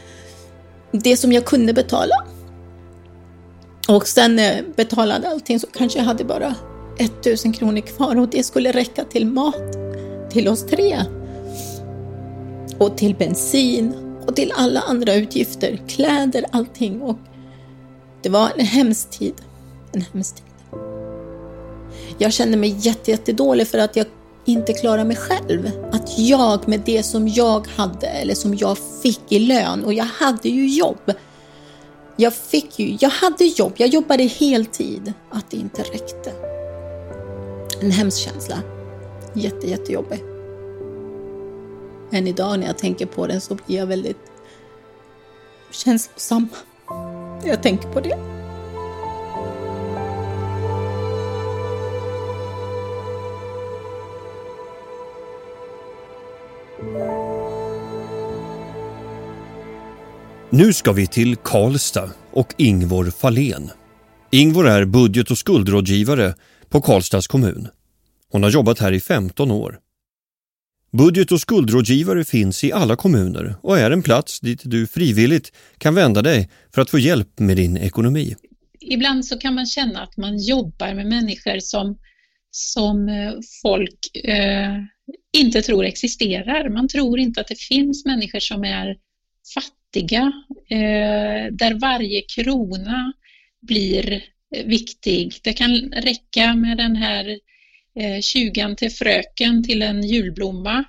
Det 0.93 1.17
som 1.17 1.33
jag 1.33 1.45
kunde 1.45 1.73
betala. 1.73 2.15
Och 3.89 4.09
sen 4.09 4.39
jag 4.39 4.65
betalade 4.77 5.29
allting 5.29 5.61
så 5.61 5.67
kanske 5.67 5.99
jag 5.99 6.07
hade 6.07 6.25
bara 6.25 6.55
1000 6.99 7.53
kronor 7.53 7.81
kvar 7.81 8.17
och 8.17 8.29
det 8.29 8.43
skulle 8.43 8.73
räcka 8.73 9.05
till 9.05 9.27
mat 9.27 9.77
till 10.31 10.49
oss 10.49 10.67
tre. 10.67 11.01
Och 12.79 12.97
till 12.97 13.15
bensin 13.15 13.95
och 14.27 14.37
till 14.37 14.53
alla 14.57 14.81
andra 14.81 15.15
utgifter, 15.15 15.81
kläder, 15.89 16.45
allting. 16.53 17.03
Och 17.03 17.19
det 18.23 18.29
var 18.29 18.51
en 18.57 18.67
hemsk 18.67 19.11
tid. 19.11 19.35
En 19.93 20.05
hemsk 20.13 20.35
tid. 20.35 20.45
Jag 22.19 22.33
kände 22.33 22.57
mig 22.57 22.77
jättedålig 22.79 23.69
för 23.69 23.79
att 23.79 23.97
jag 23.97 24.07
inte 24.45 24.73
klara 24.73 25.05
mig 25.05 25.17
själv. 25.17 25.71
Att 25.93 26.19
jag 26.19 26.69
med 26.69 26.81
det 26.81 27.03
som 27.03 27.29
jag 27.29 27.67
hade 27.67 28.07
eller 28.07 28.35
som 28.35 28.55
jag 28.55 28.79
fick 29.03 29.33
i 29.33 29.39
lön 29.39 29.85
och 29.85 29.93
jag 29.93 30.05
hade 30.05 30.49
ju 30.49 30.67
jobb. 30.67 31.13
Jag 32.17 32.35
fick 32.35 32.79
ju, 32.79 32.97
jag 33.01 33.11
hade 33.11 33.45
jobb, 33.45 33.73
jag 33.77 33.89
jobbade 33.89 34.23
heltid. 34.23 35.13
Att 35.31 35.51
det 35.51 35.57
inte 35.57 35.83
räckte. 35.83 36.33
En 37.81 37.91
hemsk 37.91 38.19
känsla. 38.19 38.57
Jätte, 39.35 39.71
jättejobbig. 39.71 40.23
Än 42.13 42.27
idag 42.27 42.59
när 42.59 42.67
jag 42.67 42.79
tänker 42.79 43.07
på 43.07 43.27
den 43.27 43.41
så 43.41 43.55
blir 43.55 43.77
jag 43.77 43.87
väldigt 43.87 44.31
känslosam 45.71 46.49
jag 47.45 47.63
tänker 47.63 47.89
på 47.89 48.01
det. 48.01 48.34
Nu 60.51 60.73
ska 60.73 60.93
vi 60.93 61.07
till 61.07 61.37
Karlstad 61.37 62.11
och 62.33 62.55
Ingvor 62.59 63.11
Fahlén. 63.11 63.71
Ingvor 64.31 64.69
är 64.69 64.85
budget 64.85 65.31
och 65.31 65.39
skuldrådgivare 65.39 66.35
på 66.69 66.81
Karlstads 66.81 67.27
kommun. 67.27 67.69
Hon 68.31 68.43
har 68.43 68.51
jobbat 68.51 68.79
här 68.79 68.93
i 68.93 69.01
15 69.01 69.51
år. 69.51 69.79
Budget 70.93 71.33
och 71.33 71.41
skuldrådgivare 71.41 72.25
finns 72.25 72.65
i 72.65 72.73
alla 72.73 72.97
kommuner 72.97 73.57
och 73.63 73.79
är 73.79 73.91
en 73.91 74.03
plats 74.03 74.41
dit 74.41 74.61
du 74.65 74.87
frivilligt 74.87 75.53
kan 75.79 75.95
vända 75.95 76.23
dig 76.23 76.51
för 76.75 76.83
att 76.83 76.91
få 76.91 76.99
hjälp 76.99 77.39
med 77.39 77.57
din 77.57 77.77
ekonomi. 77.77 78.37
Ibland 78.81 79.27
så 79.27 79.39
kan 79.39 79.55
man 79.55 79.67
känna 79.67 80.03
att 80.03 80.17
man 80.17 80.39
jobbar 80.39 80.95
med 80.95 81.07
människor 81.07 81.59
som, 81.59 81.99
som 82.51 83.09
eh, 83.09 83.33
folk 83.63 84.17
eh, 84.25 84.75
inte 85.33 85.63
tror 85.63 85.85
existerar. 85.85 86.69
Man 86.69 86.89
tror 86.89 87.19
inte 87.19 87.41
att 87.41 87.49
det 87.49 87.61
finns 87.61 88.05
människor 88.05 88.41
som 88.41 88.65
är 88.65 88.97
fattiga, 89.55 90.33
eh, 90.69 91.53
där 91.53 91.81
varje 91.81 92.23
krona 92.23 93.13
blir 93.61 94.25
viktig. 94.65 95.35
Det 95.43 95.53
kan 95.53 95.93
räcka 95.93 96.55
med 96.55 96.77
den 96.77 96.97
här 96.97 97.39
eh, 98.01 98.75
till 98.77 98.91
fröken 98.91 99.65
till 99.65 99.83
en 99.83 100.03
julblomma 100.03 100.85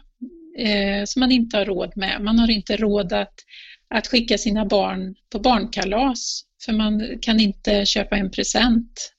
eh, 0.58 1.06
som 1.06 1.20
man 1.20 1.32
inte 1.32 1.58
har 1.58 1.66
råd 1.66 1.98
med. 1.98 2.22
Man 2.22 2.40
har 2.40 2.52
inte 2.52 2.78
råd 2.78 3.14
att, 3.14 3.34
att 3.88 4.08
skicka 4.08 4.38
sina 4.38 4.66
barn 4.66 5.16
på 5.30 5.40
barnkalas 5.40 6.42
för 6.66 6.74
man 6.74 7.20
kan 7.22 7.40
inte 7.40 7.86
köpa 7.86 8.16
en 8.16 8.32
present. 8.32 9.14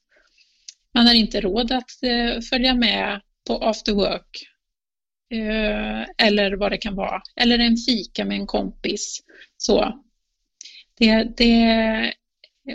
Man 0.95 1.07
har 1.07 1.15
inte 1.15 1.41
råd 1.41 1.73
att 1.73 2.03
eh, 2.03 2.41
följa 2.41 2.75
med 2.75 3.21
på 3.47 3.59
after 3.59 3.93
work 3.93 4.47
Eh, 5.33 6.27
eller 6.27 6.57
vad 6.57 6.73
det 6.73 6.79
kan 6.79 6.95
vara. 6.95 7.23
Eller 7.37 7.59
en 7.59 7.77
fika 7.77 8.25
med 8.25 8.37
en 8.37 8.47
kompis. 8.47 9.21
Så. 9.57 10.03
Det, 10.99 11.25
det, 11.37 12.15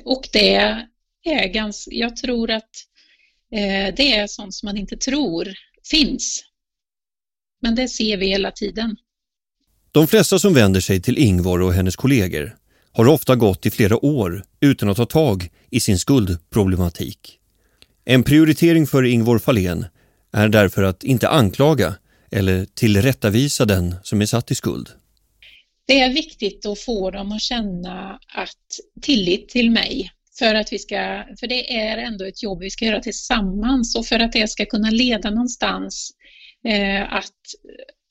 och 0.05 0.29
det 0.33 0.55
är 1.23 1.47
ganska, 1.47 1.91
jag 1.93 2.15
tror 2.15 2.51
att 2.51 2.69
eh, 3.51 3.95
det 3.95 4.15
är 4.15 4.27
sånt 4.27 4.53
som 4.53 4.67
man 4.67 4.77
inte 4.77 4.97
tror 4.97 5.53
finns. 5.91 6.43
Men 7.61 7.75
det 7.75 7.87
ser 7.87 8.17
vi 8.17 8.27
hela 8.27 8.51
tiden. 8.51 8.95
De 9.91 10.07
flesta 10.07 10.39
som 10.39 10.53
vänder 10.53 10.81
sig 10.81 11.01
till 11.01 11.17
Ingvar 11.17 11.61
och 11.61 11.73
hennes 11.73 11.95
kollegor 11.95 12.55
har 12.91 13.07
ofta 13.07 13.35
gått 13.35 13.65
i 13.65 13.71
flera 13.71 14.05
år 14.05 14.43
utan 14.59 14.89
att 14.89 14.97
ta 14.97 15.05
tag 15.05 15.49
i 15.69 15.79
sin 15.79 15.99
skuldproblematik. 15.99 17.39
En 18.05 18.23
prioritering 18.23 18.87
för 18.87 19.03
Ingvar 19.03 19.39
Fahlén 19.39 19.85
är 20.31 20.49
därför 20.49 20.83
att 20.83 21.03
inte 21.03 21.29
anklaga 21.29 21.95
eller 22.31 22.65
tillrättavisa 22.65 23.65
den 23.65 23.95
som 24.03 24.21
är 24.21 24.25
satt 24.25 24.51
i 24.51 24.55
skuld. 24.55 24.89
Det 25.87 26.01
är 26.01 26.13
viktigt 26.13 26.65
att 26.65 26.79
få 26.79 27.11
dem 27.11 27.31
att 27.31 27.41
känna 27.41 28.19
att 28.27 29.01
tillit 29.01 29.49
till 29.49 29.71
mig 29.71 30.11
för 30.39 30.55
att 30.55 30.73
vi 30.73 30.79
ska, 30.79 31.23
för 31.39 31.47
det 31.47 31.75
är 31.75 31.97
ändå 31.97 32.25
ett 32.25 32.43
jobb 32.43 32.59
vi 32.59 32.69
ska 32.69 32.85
göra 32.85 32.99
tillsammans 32.99 33.95
och 33.95 34.05
för 34.05 34.19
att 34.19 34.31
det 34.31 34.49
ska 34.49 34.65
kunna 34.65 34.89
leda 34.89 35.29
någonstans 35.29 36.11
eh, 36.67 37.13
att, 37.13 37.41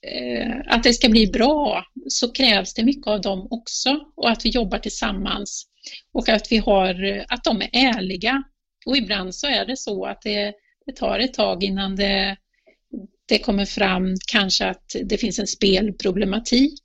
eh, 0.07 0.57
att 0.67 0.83
det 0.83 0.93
ska 0.93 1.09
bli 1.09 1.27
bra 1.27 1.85
så 2.09 2.33
krävs 2.33 2.75
det 2.75 2.85
mycket 2.85 3.07
av 3.07 3.21
dem 3.21 3.47
också 3.51 4.01
och 4.17 4.31
att 4.31 4.45
vi 4.45 4.49
jobbar 4.49 4.79
tillsammans 4.79 5.67
och 6.13 6.29
att 6.29 6.53
vi 6.53 6.57
har, 6.57 7.25
att 7.29 7.45
de 7.45 7.63
är 7.63 7.69
ärliga. 7.73 8.43
Och 8.87 8.97
ibland 8.97 9.35
så 9.35 9.47
är 9.47 9.67
det 9.67 9.77
så 9.77 10.05
att 10.07 10.23
det, 10.23 10.55
det 10.87 10.93
tar 10.97 11.19
ett 11.19 11.35
tag 11.35 11.65
innan 11.65 11.97
det, 11.97 12.37
det 13.31 13.39
kommer 13.39 13.65
fram 13.65 14.15
kanske 14.33 14.67
att 14.67 14.97
det 15.05 15.19
finns 15.19 15.39
en 15.39 15.47
spelproblematik 15.47 16.81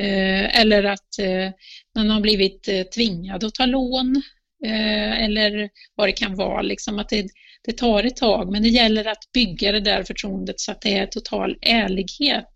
eh, 0.00 0.60
eller 0.60 0.84
att 0.84 1.18
eh, 1.18 1.50
man 1.94 2.10
har 2.10 2.20
blivit 2.20 2.68
eh, 2.68 2.82
tvingad 2.82 3.44
att 3.44 3.54
ta 3.54 3.66
lån 3.66 4.22
eller 4.64 5.70
vad 5.94 6.08
det 6.08 6.12
kan 6.12 6.34
vara. 6.34 6.62
Liksom 6.62 6.98
att 6.98 7.08
det, 7.08 7.26
det 7.64 7.72
tar 7.72 8.04
ett 8.04 8.16
tag, 8.16 8.52
men 8.52 8.62
det 8.62 8.68
gäller 8.68 9.04
att 9.04 9.32
bygga 9.34 9.72
det 9.72 9.80
där 9.80 10.02
förtroendet 10.02 10.60
så 10.60 10.72
att 10.72 10.80
det 10.80 10.98
är 10.98 11.06
total 11.06 11.56
ärlighet. 11.62 12.52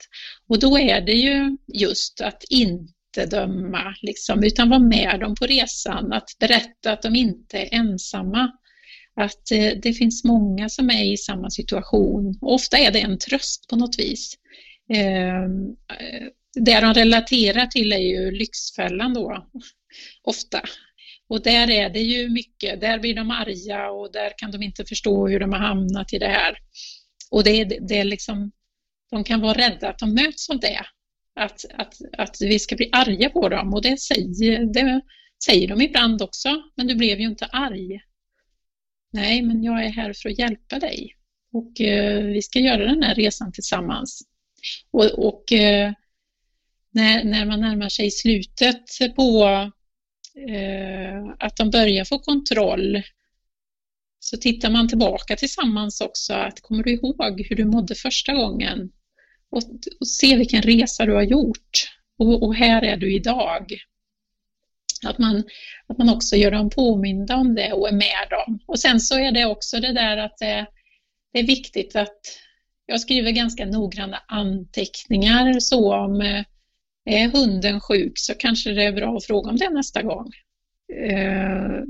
Och 0.48 0.58
då 0.58 0.78
är 0.78 1.00
det 1.00 1.12
ju 1.12 1.56
just 1.74 2.20
att 2.20 2.44
inte 2.50 3.26
döma, 3.30 3.94
liksom, 4.02 4.44
utan 4.44 4.70
vara 4.70 4.80
med 4.80 5.20
dem 5.20 5.34
på 5.34 5.46
resan, 5.46 6.12
att 6.12 6.28
berätta 6.40 6.92
att 6.92 7.02
de 7.02 7.16
inte 7.16 7.58
är 7.58 7.74
ensamma. 7.74 8.52
Att 9.16 9.50
eh, 9.50 9.72
det 9.82 9.92
finns 9.92 10.24
många 10.24 10.68
som 10.68 10.90
är 10.90 11.12
i 11.12 11.16
samma 11.16 11.50
situation. 11.50 12.38
Ofta 12.40 12.78
är 12.78 12.90
det 12.90 13.00
en 13.00 13.18
tröst 13.18 13.68
på 13.68 13.76
något 13.76 13.98
vis. 13.98 14.34
Ehm, 14.94 15.68
eh, 16.00 16.28
det 16.54 16.80
de 16.80 16.94
relaterar 16.94 17.66
till 17.66 17.92
är 17.92 17.98
ju 17.98 18.30
Lyxfällan 18.30 19.14
då, 19.14 19.46
ofta. 20.22 20.62
Och 21.28 21.42
där 21.42 21.70
är 21.70 21.90
det 21.90 22.00
ju 22.00 22.28
mycket, 22.28 22.80
där 22.80 22.98
blir 22.98 23.14
de 23.14 23.30
arga 23.30 23.90
och 23.90 24.12
där 24.12 24.32
kan 24.36 24.50
de 24.50 24.62
inte 24.62 24.84
förstå 24.84 25.28
hur 25.28 25.40
de 25.40 25.52
har 25.52 25.58
hamnat 25.58 26.12
i 26.12 26.18
det 26.18 26.28
här. 26.28 26.56
Och 27.30 27.44
det, 27.44 27.64
det 27.64 27.98
är 27.98 28.04
liksom, 28.04 28.52
de 29.10 29.24
kan 29.24 29.40
vara 29.40 29.58
rädda 29.58 29.88
att 29.88 29.98
de 29.98 30.14
möts 30.14 30.50
av 30.50 30.60
det. 30.60 30.80
Att, 31.40 31.64
att, 31.74 31.94
att 32.18 32.36
vi 32.40 32.58
ska 32.58 32.76
bli 32.76 32.88
arga 32.92 33.30
på 33.30 33.48
dem 33.48 33.74
och 33.74 33.82
det 33.82 34.00
säger, 34.00 34.72
det 34.72 35.00
säger 35.44 35.68
de 35.68 35.82
ibland 35.82 36.22
också, 36.22 36.62
men 36.76 36.86
du 36.86 36.94
blev 36.94 37.20
ju 37.20 37.26
inte 37.26 37.46
arg. 37.46 38.00
Nej, 39.12 39.42
men 39.42 39.62
jag 39.62 39.84
är 39.84 39.90
här 39.90 40.12
för 40.12 40.28
att 40.28 40.38
hjälpa 40.38 40.78
dig 40.78 41.16
och 41.52 41.80
eh, 41.80 42.24
vi 42.24 42.42
ska 42.42 42.58
göra 42.58 42.84
den 42.84 43.02
här 43.02 43.14
resan 43.14 43.52
tillsammans. 43.52 44.22
Och, 44.90 45.04
och 45.04 45.52
eh, 45.52 45.92
när, 46.90 47.24
när 47.24 47.46
man 47.46 47.60
närmar 47.60 47.88
sig 47.88 48.10
slutet 48.10 48.84
på 49.16 49.48
Eh, 50.34 51.34
att 51.38 51.56
de 51.56 51.70
börjar 51.70 52.04
få 52.04 52.18
kontroll 52.18 53.02
så 54.18 54.36
tittar 54.36 54.70
man 54.70 54.88
tillbaka 54.88 55.36
tillsammans 55.36 56.00
också. 56.00 56.34
Att 56.34 56.60
kommer 56.60 56.82
du 56.82 56.92
ihåg 56.92 57.46
hur 57.48 57.56
du 57.56 57.64
mådde 57.64 57.94
första 57.94 58.34
gången? 58.34 58.92
Och, 59.50 59.62
och 60.00 60.08
se 60.08 60.36
vilken 60.36 60.62
resa 60.62 61.06
du 61.06 61.12
har 61.12 61.22
gjort. 61.22 61.90
Och, 62.18 62.42
och, 62.42 62.54
här 62.54 62.82
är 62.82 62.96
du 62.96 63.14
idag. 63.14 63.72
Att 65.06 65.18
man, 65.18 65.44
att 65.86 65.98
man 65.98 66.08
också 66.08 66.36
gör 66.36 66.50
dem 66.50 66.70
påminda 66.70 67.36
om 67.36 67.54
det 67.54 67.72
och 67.72 67.88
är 67.88 67.92
med 67.92 68.26
dem. 68.30 68.58
Och 68.66 68.78
sen 68.78 69.00
så 69.00 69.18
är 69.18 69.32
det 69.32 69.44
också 69.44 69.80
det 69.80 69.92
där 69.92 70.16
att 70.16 70.38
det, 70.38 70.66
det 71.32 71.38
är 71.38 71.46
viktigt 71.46 71.96
att 71.96 72.20
jag 72.86 73.00
skriver 73.00 73.30
ganska 73.30 73.66
noggranna 73.66 74.22
anteckningar 74.28 75.60
så 75.60 75.94
om 75.94 76.20
eh, 76.20 76.44
är 77.04 77.28
hunden 77.28 77.80
sjuk 77.80 78.12
så 78.14 78.34
kanske 78.34 78.70
det 78.70 78.84
är 78.84 78.92
bra 78.92 79.16
att 79.16 79.24
fråga 79.24 79.50
om 79.50 79.56
det 79.56 79.70
nästa 79.70 80.02
gång. 80.02 80.30
Eh, 81.06 81.82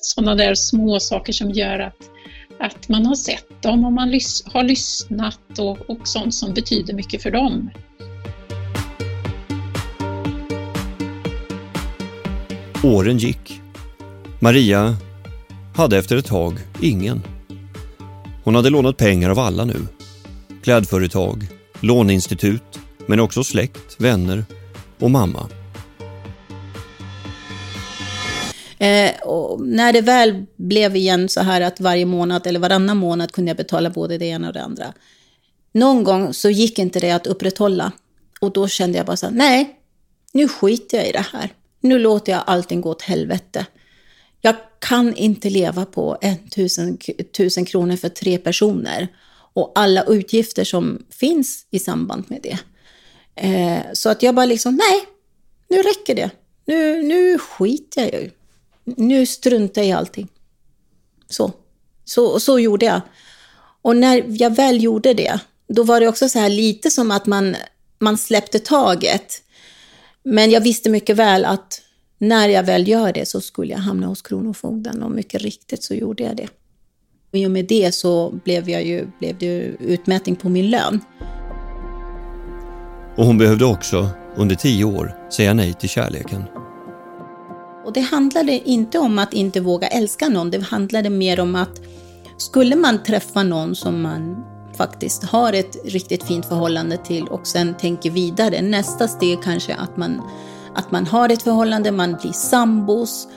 Sådana 0.00 0.34
där 0.34 0.54
små 0.54 1.00
saker 1.00 1.32
som 1.32 1.50
gör 1.50 1.78
att, 1.78 2.10
att 2.58 2.88
man 2.88 3.06
har 3.06 3.14
sett 3.14 3.62
dem 3.62 3.84
och 3.84 3.92
man 3.92 4.08
har 4.44 4.62
lyssnat 4.62 5.58
och, 5.58 5.90
och 5.90 6.08
sånt 6.08 6.34
som 6.34 6.54
betyder 6.54 6.94
mycket 6.94 7.22
för 7.22 7.30
dem. 7.30 7.70
Åren 12.86 13.18
gick. 13.18 13.60
Maria 14.40 14.96
hade 15.76 15.98
efter 15.98 16.16
ett 16.16 16.26
tag 16.26 16.58
ingen. 16.82 17.22
Hon 18.44 18.54
hade 18.54 18.70
lånat 18.70 18.96
pengar 18.96 19.30
av 19.30 19.38
alla 19.38 19.64
nu. 19.64 19.74
Klädföretag, 20.62 21.46
låneinstitut, 21.80 22.78
men 23.06 23.20
också 23.20 23.44
släkt, 23.44 24.00
vänner 24.00 24.44
och 24.98 25.10
mamma. 25.10 25.48
Eh, 28.78 29.10
när 29.58 29.92
det 29.92 30.00
väl 30.00 30.46
blev 30.56 30.96
igen 30.96 31.28
så 31.28 31.40
här 31.40 31.60
att 31.60 31.80
varje 31.80 32.06
månad 32.06 32.46
eller 32.46 32.60
varannan 32.60 32.96
månad 32.96 33.32
kunde 33.32 33.50
jag 33.50 33.56
betala 33.56 33.90
både 33.90 34.18
det 34.18 34.26
ena 34.26 34.48
och 34.48 34.54
det 34.54 34.62
andra. 34.62 34.92
Någon 35.72 36.04
gång 36.04 36.34
så 36.34 36.50
gick 36.50 36.78
inte 36.78 37.00
det 37.00 37.10
att 37.10 37.26
upprätthålla. 37.26 37.92
Och 38.40 38.52
då 38.52 38.68
kände 38.68 38.98
jag 38.98 39.06
bara 39.06 39.16
så 39.16 39.26
här, 39.26 39.32
nej, 39.32 39.76
nu 40.32 40.48
skiter 40.48 40.98
jag 40.98 41.08
i 41.08 41.12
det 41.12 41.26
här. 41.32 41.52
Nu 41.88 41.98
låter 41.98 42.32
jag 42.32 42.42
allting 42.46 42.80
gå 42.80 42.90
åt 42.90 43.02
helvete. 43.02 43.66
Jag 44.40 44.56
kan 44.78 45.14
inte 45.14 45.50
leva 45.50 45.86
på 45.86 46.18
1000 46.20 47.64
kronor 47.66 47.96
för 47.96 48.08
tre 48.08 48.38
personer 48.38 49.08
och 49.52 49.72
alla 49.74 50.04
utgifter 50.04 50.64
som 50.64 51.06
finns 51.10 51.66
i 51.70 51.78
samband 51.78 52.24
med 52.28 52.40
det. 52.42 52.58
Eh, 53.34 53.82
så 53.92 54.08
att 54.08 54.22
jag 54.22 54.34
bara 54.34 54.46
liksom, 54.46 54.74
nej, 54.74 55.04
nu 55.68 55.82
räcker 55.82 56.14
det. 56.14 56.30
Nu, 56.64 57.02
nu 57.02 57.38
skiter 57.38 58.02
jag 58.12 58.22
ju. 58.22 58.30
Nu 58.84 59.26
struntar 59.26 59.82
jag 59.82 59.88
i 59.88 59.92
allting. 59.92 60.28
Så. 61.28 61.52
så. 62.04 62.40
Så 62.40 62.58
gjorde 62.58 62.86
jag. 62.86 63.00
Och 63.82 63.96
när 63.96 64.24
jag 64.28 64.56
väl 64.56 64.82
gjorde 64.82 65.14
det, 65.14 65.38
då 65.68 65.82
var 65.82 66.00
det 66.00 66.08
också 66.08 66.28
så 66.28 66.38
här 66.38 66.48
lite 66.48 66.90
som 66.90 67.10
att 67.10 67.26
man, 67.26 67.56
man 67.98 68.18
släppte 68.18 68.58
taget. 68.58 69.42
Men 70.28 70.50
jag 70.50 70.60
visste 70.60 70.90
mycket 70.90 71.16
väl 71.16 71.44
att 71.44 71.80
när 72.18 72.48
jag 72.48 72.62
väl 72.62 72.88
gör 72.88 73.12
det 73.12 73.28
så 73.28 73.40
skulle 73.40 73.72
jag 73.72 73.78
hamna 73.78 74.06
hos 74.06 74.22
Kronofogden 74.22 75.02
och 75.02 75.10
mycket 75.10 75.42
riktigt 75.42 75.82
så 75.82 75.94
gjorde 75.94 76.22
jag 76.22 76.36
det. 76.36 76.48
I 77.32 77.46
och 77.46 77.50
med 77.50 77.66
det 77.66 77.94
så 77.94 78.30
blev, 78.44 78.70
jag 78.70 78.84
ju, 78.84 79.06
blev 79.18 79.38
det 79.38 79.48
utmätning 79.80 80.36
på 80.36 80.48
min 80.48 80.70
lön. 80.70 81.00
Och 83.16 83.26
hon 83.26 83.38
behövde 83.38 83.64
också, 83.64 84.08
under 84.36 84.54
tio 84.54 84.84
år, 84.84 85.14
säga 85.30 85.54
nej 85.54 85.74
till 85.74 85.88
kärleken. 85.88 86.44
Och 87.84 87.92
det 87.92 88.00
handlade 88.00 88.52
inte 88.52 88.98
om 88.98 89.18
att 89.18 89.32
inte 89.32 89.60
våga 89.60 89.88
älska 89.88 90.28
någon, 90.28 90.50
det 90.50 90.62
handlade 90.62 91.10
mer 91.10 91.40
om 91.40 91.54
att 91.54 91.80
skulle 92.36 92.76
man 92.76 93.02
träffa 93.02 93.42
någon 93.42 93.76
som 93.76 94.02
man 94.02 94.44
faktiskt 94.76 95.24
har 95.24 95.52
ett 95.52 95.76
riktigt 95.84 96.24
fint 96.24 96.46
förhållande 96.46 96.96
till 96.96 97.28
och 97.28 97.46
sen 97.46 97.74
tänker 97.74 98.10
vidare, 98.10 98.62
nästa 98.62 99.08
steg 99.08 99.42
kanske 99.42 99.74
att 99.74 99.96
man, 99.96 100.22
att 100.74 100.90
man 100.90 101.06
har 101.06 101.28
ett 101.28 101.42
förhållande, 101.42 101.92
man 101.92 102.16
blir 102.20 102.32
sambos. 102.32 103.28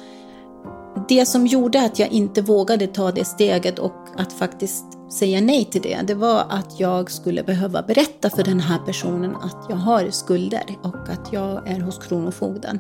Det 1.09 1.25
som 1.25 1.47
gjorde 1.47 1.85
att 1.85 1.99
jag 1.99 2.09
inte 2.09 2.41
vågade 2.41 2.87
ta 2.87 3.11
det 3.11 3.25
steget 3.25 3.79
och 3.79 4.07
att 4.17 4.33
faktiskt 4.33 4.85
säga 5.11 5.41
nej 5.41 5.65
till 5.65 5.81
det, 5.81 5.99
det 6.03 6.15
var 6.15 6.45
att 6.49 6.79
jag 6.79 7.11
skulle 7.11 7.43
behöva 7.43 7.81
berätta 7.81 8.29
för 8.29 8.43
den 8.43 8.59
här 8.59 8.79
personen 8.85 9.35
att 9.35 9.65
jag 9.69 9.75
har 9.75 10.09
skulder 10.11 10.77
och 10.83 11.09
att 11.09 11.33
jag 11.33 11.67
är 11.69 11.79
hos 11.79 11.97
Kronofogden. 11.97 12.79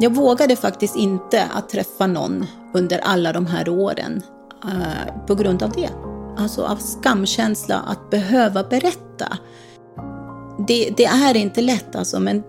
Jag 0.00 0.14
vågade 0.14 0.56
faktiskt 0.56 0.96
inte 0.96 1.44
att 1.44 1.68
träffa 1.68 2.06
någon 2.06 2.46
under 2.74 2.98
alla 2.98 3.32
de 3.32 3.46
här 3.46 3.68
åren 3.68 4.22
uh, 4.64 5.26
på 5.26 5.34
grund 5.34 5.62
av 5.62 5.70
det. 5.70 6.11
Alltså 6.36 6.64
av 6.64 6.76
skamkänsla 6.76 7.80
att 7.80 8.10
behöva 8.10 8.64
berätta. 8.64 9.38
Det, 10.68 10.90
det 10.96 11.04
är 11.04 11.36
inte 11.36 11.60
lätt 11.60 11.96
alltså, 11.96 12.20
men 12.20 12.42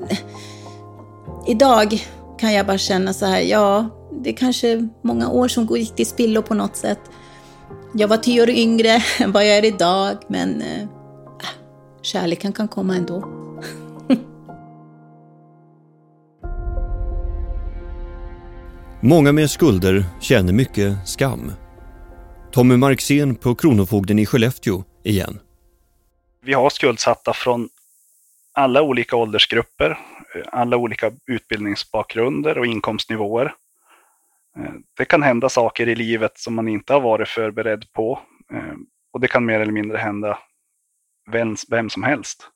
idag 1.47 2.07
kan 2.39 2.53
jag 2.53 2.65
bara 2.65 2.77
känna 2.77 3.13
så 3.13 3.25
här, 3.25 3.39
ja, 3.41 3.89
det 4.23 4.29
är 4.29 4.33
kanske 4.37 4.89
många 5.01 5.29
år 5.29 5.47
som 5.47 5.67
gick 5.77 5.95
till 5.95 6.05
spillo 6.05 6.41
på 6.41 6.53
något 6.53 6.75
sätt. 6.75 6.99
Jag 7.93 8.07
var 8.07 8.17
tio 8.17 8.41
år 8.41 8.49
yngre 8.49 9.03
än 9.19 9.31
vad 9.31 9.47
jag 9.47 9.57
är 9.57 9.65
idag, 9.65 10.17
men 10.27 10.61
eh, 10.61 10.81
äh, 10.81 10.87
kärleken 12.01 12.53
kan 12.53 12.67
komma 12.67 12.95
ändå. 12.95 13.23
Många 19.01 19.31
med 19.31 19.49
skulder 19.49 20.05
känner 20.21 20.53
mycket 20.53 21.07
skam. 21.07 21.51
Tommy 22.53 22.77
Marxén 22.77 23.35
på 23.35 23.55
Kronofogden 23.55 24.19
i 24.19 24.25
Skellefteå 24.25 24.83
igen. 25.03 25.39
Vi 26.45 26.53
har 26.53 26.69
skuldsatta 26.69 27.33
från 27.33 27.69
alla 28.53 28.81
olika 28.81 29.15
åldersgrupper, 29.15 29.99
alla 30.51 30.77
olika 30.77 31.11
utbildningsbakgrunder 31.25 32.57
och 32.57 32.65
inkomstnivåer. 32.65 33.45
Eh, 34.57 34.73
det 34.97 35.05
kan 35.05 35.23
hända 35.23 35.49
saker 35.49 35.89
i 35.89 35.95
livet 35.95 36.31
som 36.39 36.53
man 36.53 36.67
inte 36.67 36.93
har 36.93 37.01
varit 37.01 37.27
förberedd 37.27 37.85
på. 37.93 38.19
Eh, 38.53 38.73
och 39.13 39.19
det 39.19 39.27
kan 39.27 39.45
mer 39.45 39.59
eller 39.59 39.73
mindre 39.73 39.97
hända 39.97 40.37
vem, 41.31 41.55
vem 41.69 41.89
som 41.89 42.03
helst. 42.03 42.47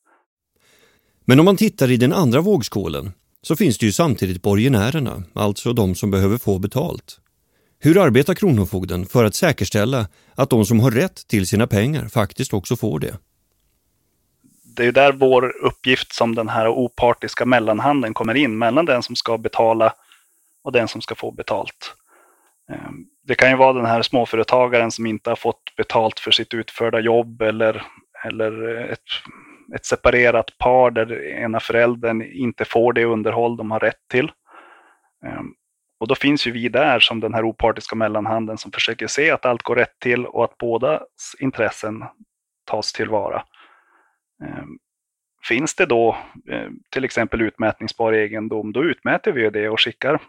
Men 1.26 1.40
om 1.40 1.46
man 1.46 1.58
tittar 1.58 1.92
i 1.92 1.98
den 1.98 2.14
andra 2.14 2.42
vågskålen 2.42 3.12
så 3.42 3.56
finns 3.56 3.78
det 3.78 3.86
ju 3.86 3.92
samtidigt 3.92 4.42
borgenärerna, 4.42 5.24
alltså 5.34 5.74
de 5.74 5.96
som 5.96 6.12
behöver 6.12 6.38
få 6.38 6.60
betalt. 6.60 7.20
Hur 7.80 8.04
arbetar 8.04 8.34
Kronofogden 8.34 9.06
för 9.06 9.26
att 9.26 9.36
säkerställa 9.36 10.08
att 10.36 10.50
de 10.50 10.66
som 10.66 10.80
har 10.80 10.92
rätt 10.92 11.28
till 11.28 11.48
sina 11.48 11.68
pengar 11.68 12.08
faktiskt 12.08 12.54
också 12.54 12.76
får 12.76 13.00
det? 13.00 13.18
Det 14.64 14.86
är 14.86 14.92
där 14.92 15.14
vår 15.14 15.66
uppgift 15.66 16.14
som 16.14 16.36
den 16.36 16.50
här 16.50 16.68
opartiska 16.68 17.46
mellanhanden 17.46 18.14
kommer 18.14 18.36
in 18.36 18.58
mellan 18.58 18.86
den 18.86 19.04
som 19.04 19.16
ska 19.16 19.38
betala 19.38 19.94
och 20.64 20.72
den 20.72 20.88
som 20.88 21.02
ska 21.02 21.16
få 21.16 21.32
betalt. 21.32 21.96
Ehm, 22.72 23.06
det 23.24 23.36
kan 23.36 23.50
ju 23.50 23.56
vara 23.56 23.74
den 23.74 23.86
här 23.86 24.02
småföretagaren 24.02 24.92
som 24.92 25.06
inte 25.06 25.30
har 25.30 25.36
fått 25.36 25.76
betalt 25.78 26.20
för 26.20 26.32
sitt 26.32 26.54
utförda 26.54 27.00
jobb 27.00 27.42
eller, 27.42 27.84
eller 28.26 28.78
ett, 28.92 29.00
ett 29.76 29.86
separerat 29.86 30.58
par 30.58 30.92
där 30.92 31.24
ena 31.30 31.60
föräldern 31.60 32.22
inte 32.22 32.66
får 32.66 32.94
det 32.94 33.06
underhåll 33.06 33.58
de 33.58 33.72
har 33.72 33.80
rätt 33.80 34.08
till. 34.10 34.32
Ehm, 35.26 35.54
och 36.00 36.08
då 36.08 36.16
finns 36.16 36.48
ju 36.48 36.52
vi 36.52 36.70
där 36.70 37.00
som 37.00 37.20
den 37.20 37.34
här 37.34 37.46
opartiska 37.46 37.96
mellanhanden 37.96 38.58
som 38.58 38.72
försöker 38.72 39.08
se 39.08 39.32
att 39.32 39.46
allt 39.46 39.64
går 39.64 39.76
rätt 39.76 40.00
till 40.00 40.26
och 40.26 40.44
att 40.44 40.58
bådas 40.58 41.36
intressen 41.40 42.04
tas 42.66 42.94
tillvara. 42.94 43.44
Ehm, 44.44 44.78
finns 45.48 45.76
det 45.76 45.86
då 45.86 46.18
eh, 46.50 46.70
till 46.90 47.06
exempel 47.06 47.42
utmätningsbar 47.42 48.14
egendom, 48.14 48.74
då 48.74 48.84
utmäter 48.84 49.32
vi 49.32 49.50
det 49.50 49.70
och 49.70 49.82
skickar 49.82 50.20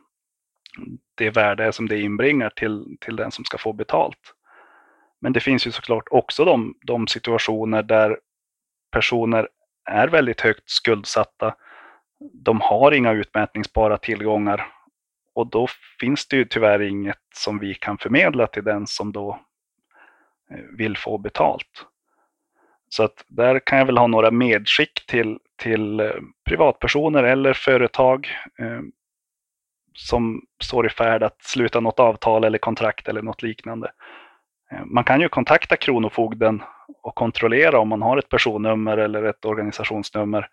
det 1.14 1.30
värde 1.30 1.72
som 1.72 1.88
det 1.88 2.00
inbringar 2.00 2.50
till, 2.50 2.96
till 3.00 3.16
den 3.16 3.30
som 3.30 3.44
ska 3.44 3.58
få 3.58 3.72
betalt. 3.72 4.34
Men 5.20 5.32
det 5.32 5.40
finns 5.40 5.66
ju 5.66 5.70
såklart 5.70 6.08
också 6.10 6.44
de, 6.44 6.74
de 6.82 7.06
situationer 7.06 7.82
där 7.82 8.18
personer 8.92 9.48
är 9.90 10.08
väldigt 10.08 10.40
högt 10.40 10.70
skuldsatta. 10.70 11.54
De 12.32 12.60
har 12.60 12.92
inga 12.92 13.12
utmätningsbara 13.12 13.98
tillgångar 13.98 14.66
och 15.38 15.46
då 15.46 15.66
finns 16.00 16.28
det 16.28 16.36
ju 16.36 16.44
tyvärr 16.44 16.82
inget 16.82 17.18
som 17.34 17.58
vi 17.58 17.74
kan 17.74 17.98
förmedla 17.98 18.46
till 18.46 18.64
den 18.64 18.86
som 18.86 19.12
då 19.12 19.40
eh, 20.50 20.64
vill 20.78 20.96
få 20.96 21.18
betalt. 21.18 21.86
Så 22.88 23.02
att 23.02 23.24
där 23.28 23.58
kan 23.58 23.78
jag 23.78 23.86
väl 23.86 23.98
ha 23.98 24.06
några 24.06 24.30
medskick 24.30 25.06
till, 25.06 25.38
till 25.56 26.00
eh, 26.00 26.10
privatpersoner 26.44 27.22
eller 27.22 27.52
företag 27.52 28.28
eh, 28.58 28.80
som 29.94 30.42
står 30.62 30.86
i 30.86 30.90
färd 30.90 31.22
att 31.22 31.42
sluta 31.42 31.80
något 31.80 32.00
avtal 32.00 32.44
eller 32.44 32.58
kontrakt 32.58 33.08
eller 33.08 33.22
något 33.22 33.42
liknande. 33.42 33.92
Eh, 34.72 34.84
man 34.84 35.04
kan 35.04 35.20
ju 35.20 35.28
kontakta 35.28 35.76
Kronofogden 35.76 36.62
och 37.02 37.14
kontrollera 37.14 37.78
om 37.78 37.88
man 37.88 38.02
har 38.02 38.16
ett 38.16 38.28
personnummer 38.28 38.96
eller 38.96 39.22
ett 39.22 39.44
organisationsnummer 39.44 40.48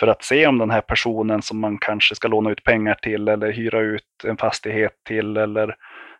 för 0.00 0.06
att 0.06 0.24
se 0.24 0.46
om 0.46 0.58
den 0.58 0.70
här 0.70 0.80
personen 0.80 1.42
som 1.42 1.60
man 1.60 1.78
kanske 1.78 2.14
ska 2.14 2.28
låna 2.28 2.50
ut 2.50 2.64
pengar 2.64 2.94
till 2.94 3.28
eller 3.28 3.52
hyra 3.52 3.80
ut 3.80 4.24
en 4.24 4.36
fastighet 4.36 4.92
till 5.04 5.36
eller 5.36 5.76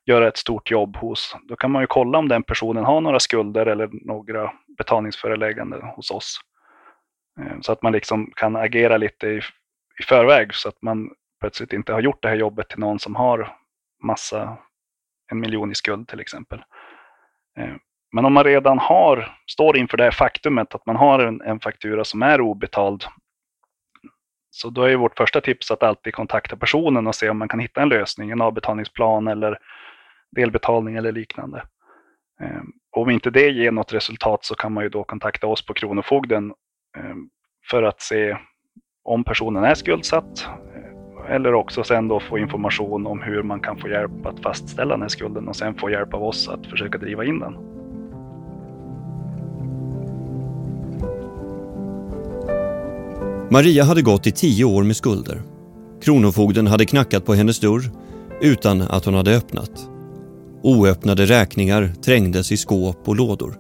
göra 0.07 0.29
ett 0.29 0.37
stort 0.37 0.71
jobb 0.71 0.97
hos. 0.97 1.37
Då 1.43 1.57
kan 1.57 1.71
man 1.71 1.83
ju 1.83 1.87
kolla 1.87 2.19
om 2.19 2.29
den 2.29 2.43
personen 2.43 2.85
har 2.85 3.01
några 3.01 3.21
skulder 3.21 3.67
eller 3.67 3.89
några 3.93 4.53
betalningsförelägganden 4.79 5.83
hos 5.83 6.11
oss. 6.11 6.41
Eh, 7.41 7.61
så 7.61 7.73
att 7.73 7.83
man 7.83 7.93
liksom 7.93 8.33
kan 8.37 8.57
agera 8.57 8.97
lite 8.97 9.27
i, 9.27 9.41
i 10.01 10.03
förväg 10.03 10.55
så 10.55 10.69
att 10.69 10.83
man 10.83 11.11
plötsligt 11.41 11.73
inte 11.73 11.93
har 11.93 12.01
gjort 12.01 12.23
det 12.23 12.29
här 12.29 12.37
jobbet 12.37 12.69
till 12.69 12.79
någon 12.79 12.99
som 12.99 13.17
har 13.17 13.57
massa, 14.05 14.57
en 15.33 15.41
miljon 15.41 15.73
i 15.73 15.75
skuld 15.75 16.09
till 16.09 16.21
exempel. 16.21 16.63
Eh, 17.59 17.75
men 18.13 18.25
om 18.25 18.33
man 18.33 18.45
redan 18.45 18.79
har, 18.79 19.37
står 19.47 19.77
inför 19.77 19.97
det 19.97 20.05
här 20.05 20.11
faktumet 20.11 20.75
att 20.75 20.87
man 20.87 20.97
har 20.97 21.19
en, 21.19 21.41
en 21.41 21.61
faktura 21.61 22.05
som 22.05 22.23
är 22.23 22.41
obetald, 22.41 23.05
så 24.51 24.71
då 24.71 24.83
är 24.83 24.97
vårt 24.97 25.17
första 25.17 25.41
tips 25.41 25.71
att 25.71 25.83
alltid 25.83 26.15
kontakta 26.15 26.57
personen 26.57 27.07
och 27.07 27.15
se 27.15 27.31
om 27.31 27.39
man 27.39 27.49
kan 27.49 27.61
hitta 27.61 27.83
en 27.83 27.89
lösning, 27.89 28.31
en 28.31 28.41
avbetalningsplan 28.41 29.29
eller 29.29 29.59
delbetalning 30.31 30.97
eller 30.97 31.13
liknande. 31.13 31.63
Ehm, 32.41 32.73
om 32.97 33.11
inte 33.11 33.31
det 33.31 33.49
ger 33.49 33.71
något 33.71 33.93
resultat 33.93 34.45
så 34.45 34.55
kan 34.55 34.73
man 34.73 34.85
ju 34.85 34.91
då 34.91 35.05
kontakta 35.05 35.47
oss 35.47 35.67
på 35.67 35.75
Kronofogden 35.75 36.53
ehm, 36.99 37.29
för 37.71 37.83
att 37.83 38.01
se 38.01 38.37
om 39.05 39.25
personen 39.25 39.65
är 39.65 39.75
skuldsatt 39.75 40.47
eh, 40.77 41.35
eller 41.35 41.55
också 41.55 41.85
sen 41.85 42.09
då 42.09 42.21
få 42.21 42.39
information 42.39 43.07
om 43.07 43.23
hur 43.23 43.43
man 43.43 43.61
kan 43.61 43.79
få 43.79 43.89
hjälp 43.89 44.27
att 44.27 44.43
fastställa 44.43 44.95
den 44.95 45.03
här 45.03 45.09
skulden 45.09 45.49
och 45.49 45.57
sen 45.57 45.75
få 45.75 45.91
hjälp 45.91 46.15
av 46.15 46.23
oss 46.23 46.49
att 46.49 46.67
försöka 46.67 46.99
driva 46.99 47.25
in 47.25 47.39
den. 47.39 47.80
Maria 53.53 53.85
hade 53.85 54.03
gått 54.03 54.27
i 54.27 54.33
tio 54.33 54.65
år 54.65 54.83
med 54.83 54.97
skulder. 54.97 55.43
Kronofogden 56.03 56.67
hade 56.67 56.87
knackat 56.87 57.25
på 57.25 57.35
hennes 57.35 57.61
dörr 57.61 57.91
utan 58.43 58.83
att 58.83 59.05
hon 59.05 59.15
hade 59.15 59.37
öppnat. 59.37 59.89
Oöppnade 60.63 61.27
räkningar 61.27 61.93
trängdes 62.05 62.53
i 62.53 62.57
skåp 62.57 63.09
och 63.09 63.17
lådor. 63.17 63.59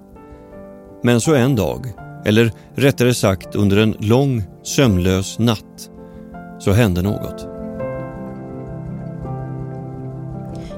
Men 1.02 1.20
så 1.20 1.34
en 1.34 1.56
dag, 1.56 1.86
eller 2.26 2.52
rättare 2.74 3.14
sagt 3.14 3.54
under 3.54 3.76
en 3.76 3.96
lång 3.98 4.42
sömnlös 4.62 5.38
natt, 5.38 5.90
så 6.58 6.72
hände 6.72 7.02
något. 7.02 7.46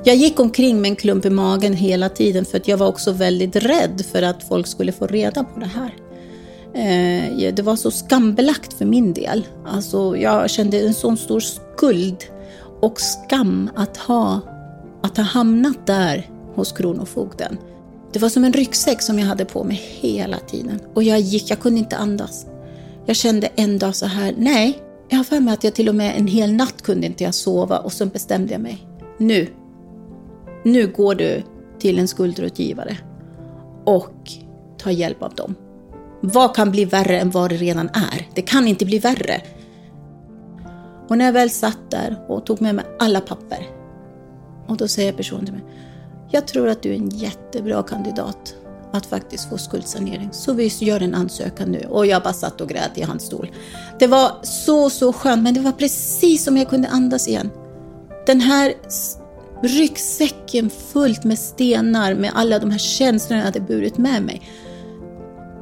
Jag 0.05 0.17
gick 0.17 0.41
omkring 0.41 0.81
med 0.81 0.89
en 0.89 0.97
klump 0.97 1.25
i 1.25 1.31
magen 1.31 1.73
hela 1.73 2.09
tiden 2.09 2.45
för 2.45 2.57
att 2.57 2.69
jag 2.69 2.77
var 2.77 2.89
också 2.89 3.13
väldigt 3.13 3.57
rädd 3.57 4.05
för 4.13 4.23
att 4.23 4.49
folk 4.49 4.67
skulle 4.67 4.93
få 4.93 5.07
reda 5.07 5.45
på 5.45 5.61
det 5.61 5.67
här. 5.67 5.95
Eh, 6.75 7.55
det 7.55 7.63
var 7.63 7.77
så 7.77 7.91
skambelagt 7.91 8.73
för 8.73 8.85
min 8.85 9.13
del. 9.13 9.47
Alltså, 9.67 10.17
jag 10.17 10.51
kände 10.51 10.81
en 10.81 10.95
sån 10.95 11.17
stor 11.17 11.41
skuld 11.41 12.25
och 12.81 13.01
skam 13.01 13.71
att 13.75 13.97
ha, 13.97 14.41
att 15.03 15.17
ha 15.17 15.25
hamnat 15.25 15.87
där 15.87 16.31
hos 16.55 16.73
Kronofogden. 16.73 17.59
Det 18.13 18.19
var 18.19 18.29
som 18.29 18.45
en 18.45 18.53
ryggsäck 18.53 19.03
som 19.03 19.19
jag 19.19 19.27
hade 19.27 19.45
på 19.45 19.65
mig 19.65 19.77
hela 20.01 20.39
tiden 20.39 20.81
och 20.95 21.03
jag 21.03 21.21
gick, 21.21 21.51
jag 21.51 21.61
kunde 21.61 21.81
inte 21.81 21.97
andas. 21.97 22.47
Jag 23.07 23.17
kände 23.17 23.47
en 23.47 23.79
dag 23.79 23.97
så 23.97 24.07
här, 24.07 24.35
nej, 24.39 24.79
jag 25.09 25.17
har 25.17 25.25
för 25.25 25.41
mig 25.41 25.55
att 25.55 25.65
jag 25.65 25.75
till 25.75 25.89
och 25.89 25.95
med 25.95 26.17
en 26.17 26.27
hel 26.27 26.53
natt 26.53 26.83
kunde 26.83 27.07
inte 27.07 27.25
jag 27.25 27.35
sova 27.35 27.79
och 27.79 27.93
så 27.93 28.07
bestämde 28.07 28.53
jag 28.53 28.61
mig. 28.61 28.87
Nu 29.19 29.49
nu 30.65 30.87
går 30.87 31.15
du 31.15 31.43
till 31.79 31.99
en 31.99 32.09
skuldrådgivare 32.09 32.97
och 33.85 34.15
tar 34.79 34.91
hjälp 34.91 35.23
av 35.23 35.35
dem. 35.35 35.55
Vad 36.25 36.57
kan 36.57 36.71
bli 36.71 36.85
värre 36.85 37.21
än 37.21 37.31
vad 37.31 37.51
det 37.51 37.57
redan 37.57 37.89
är? 37.89 38.29
Det 38.35 38.43
kan 38.43 38.69
inte 38.69 38.85
bli 38.85 38.99
värre. 38.99 39.43
Och 41.09 41.19
när 41.19 41.25
jag 41.25 41.33
väl 41.33 41.51
satt 41.51 41.91
där 41.91 42.25
och 42.29 42.47
tog 42.47 42.61
med 42.61 42.75
mig 42.75 42.85
alla 42.99 43.21
papper 43.21 43.67
och 44.69 44.77
då 44.77 44.89
säger 44.89 45.13
personen 45.13 45.45
till 45.45 45.55
mig, 45.55 45.65
jag 46.31 46.47
tror 46.47 46.69
att 46.69 46.83
du 46.83 46.91
är 46.91 46.97
en 46.97 47.09
jättebra 47.09 47.83
kandidat 47.83 48.55
att 48.93 49.07
faktiskt 49.07 49.49
få 49.49 49.59
skuldsanering. 49.59 50.29
Så 50.33 50.53
vi 50.53 50.67
gör 50.67 51.01
en 51.01 51.15
ansökan 51.15 51.73
nu. 51.73 51.87
Och 51.89 52.07
jag 52.07 52.23
bara 52.23 52.33
satt 52.33 52.61
och 52.61 52.69
grät 52.69 52.99
i 52.99 53.03
hans 53.03 53.23
stol. 53.23 53.51
Det 53.99 54.07
var 54.07 54.31
så, 54.43 54.91
så 54.91 55.13
skönt, 55.13 55.43
men 55.43 55.55
det 55.55 55.61
var 55.61 55.73
precis 55.73 56.45
som 56.45 56.57
jag 56.57 56.69
kunde 56.69 56.89
andas 56.89 57.29
igen. 57.29 57.51
Den 58.27 58.41
här 58.41 58.75
ryggsäcken 59.63 60.71
fullt 60.71 61.25
med 61.25 61.39
stenar 61.39 62.15
med 62.15 62.31
alla 62.35 62.59
de 62.59 62.71
här 62.71 62.79
känslorna 62.79 63.41
jag 63.41 63.47
hade 63.47 63.61
burit 63.61 63.99
med 63.99 64.23
mig. 64.23 64.43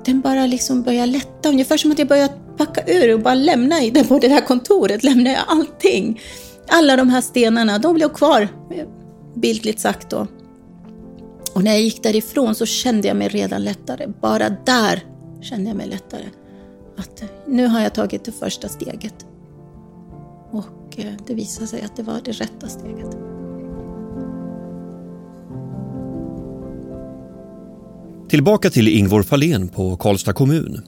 Den 0.04 0.20
bara 0.20 0.46
liksom 0.46 0.82
börjar 0.82 1.06
lätta, 1.06 1.48
ungefär 1.48 1.76
som 1.76 1.92
att 1.92 1.98
jag 1.98 2.08
börjar 2.08 2.28
packa 2.56 2.82
ur 2.86 3.14
och 3.14 3.20
bara 3.20 3.34
lämna 3.34 3.82
i 3.82 3.90
det 3.90 4.04
på 4.04 4.18
det 4.18 4.28
här 4.28 4.40
kontoret, 4.40 5.04
lämnar 5.04 5.30
jag 5.30 5.42
allting. 5.46 6.20
Alla 6.68 6.96
de 6.96 7.08
här 7.08 7.20
stenarna, 7.20 7.78
de 7.78 7.94
blev 7.94 8.08
kvar, 8.08 8.48
bildligt 9.34 9.80
sagt 9.80 10.10
då. 10.10 10.26
Och 11.54 11.64
när 11.64 11.70
jag 11.70 11.80
gick 11.80 12.02
därifrån 12.02 12.54
så 12.54 12.66
kände 12.66 13.08
jag 13.08 13.16
mig 13.16 13.28
redan 13.28 13.64
lättare. 13.64 14.06
Bara 14.20 14.50
där 14.50 15.04
kände 15.40 15.70
jag 15.70 15.76
mig 15.76 15.88
lättare. 15.88 16.24
Att 16.96 17.22
nu 17.46 17.66
har 17.66 17.80
jag 17.80 17.94
tagit 17.94 18.24
det 18.24 18.32
första 18.32 18.68
steget. 18.68 19.26
Och 20.50 20.98
eh, 20.98 21.12
det 21.26 21.34
visade 21.34 21.66
sig 21.66 21.82
att 21.82 21.96
det 21.96 22.02
var 22.02 22.20
det 22.24 22.32
rätta 22.32 22.68
steget. 22.68 23.29
Tillbaka 28.30 28.70
till 28.70 28.88
Ingvor 28.88 29.22
Fahlén 29.22 29.68
på 29.68 29.96
Karlstad 29.96 30.32
kommun. 30.32 30.80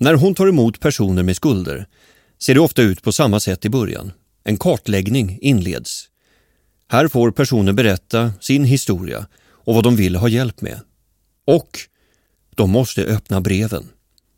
När 0.00 0.14
hon 0.14 0.34
tar 0.34 0.46
emot 0.46 0.80
personer 0.80 1.22
med 1.22 1.36
skulder 1.36 1.86
ser 2.42 2.54
det 2.54 2.60
ofta 2.60 2.82
ut 2.82 3.02
på 3.02 3.12
samma 3.12 3.40
sätt 3.40 3.64
i 3.64 3.70
början. 3.70 4.12
En 4.44 4.56
kartläggning 4.56 5.38
inleds. 5.40 6.08
Här 6.88 7.08
får 7.08 7.30
personer 7.30 7.72
berätta 7.72 8.32
sin 8.40 8.64
historia 8.64 9.26
och 9.44 9.74
vad 9.74 9.84
de 9.84 9.96
vill 9.96 10.16
ha 10.16 10.28
hjälp 10.28 10.60
med. 10.60 10.80
Och 11.46 11.78
de 12.54 12.70
måste 12.70 13.04
öppna 13.04 13.40
breven. 13.40 13.88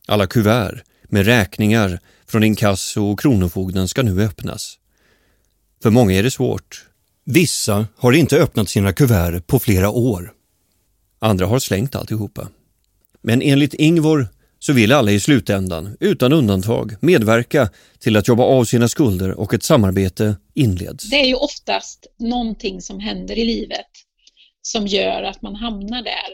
Alla 0.09 0.27
kuvert 0.27 0.83
med 1.03 1.27
räkningar 1.27 2.01
från 2.27 2.45
inkasso 2.45 3.13
och 3.13 3.21
Kronofogden 3.21 3.89
ska 3.89 4.03
nu 4.03 4.23
öppnas. 4.23 4.79
För 5.83 5.91
många 5.91 6.15
är 6.15 6.23
det 6.23 6.31
svårt. 6.31 6.85
Vissa 7.25 7.87
har 7.97 8.13
inte 8.13 8.37
öppnat 8.37 8.69
sina 8.69 8.93
kuvert 8.93 9.41
på 9.47 9.59
flera 9.59 9.91
år. 9.91 10.36
Andra 11.27 11.47
har 11.47 11.59
slängt 11.59 11.95
alltihopa. 11.95 12.49
Men 13.23 13.43
enligt 13.43 13.75
Ingvor 13.75 14.29
så 14.59 14.73
vill 14.73 14.93
alla 14.93 15.11
i 15.11 15.21
slutändan, 15.21 15.97
utan 16.01 16.33
undantag, 16.33 16.95
medverka 17.01 17.69
till 17.99 18.17
att 18.17 18.29
jobba 18.29 18.45
av 18.45 18.65
sina 18.65 18.89
skulder 18.89 19.31
och 19.31 19.55
ett 19.55 19.63
samarbete 19.63 20.37
inleds. 20.55 21.11
Det 21.11 21.21
är 21.21 21.27
ju 21.27 21.35
oftast 21.35 22.07
någonting 22.19 22.81
som 22.81 23.01
händer 23.01 23.39
i 23.39 23.45
livet 23.45 23.87
som 24.63 24.87
gör 24.87 25.23
att 25.23 25.43
man 25.43 25.55
hamnar 25.55 26.03
där. 26.03 26.31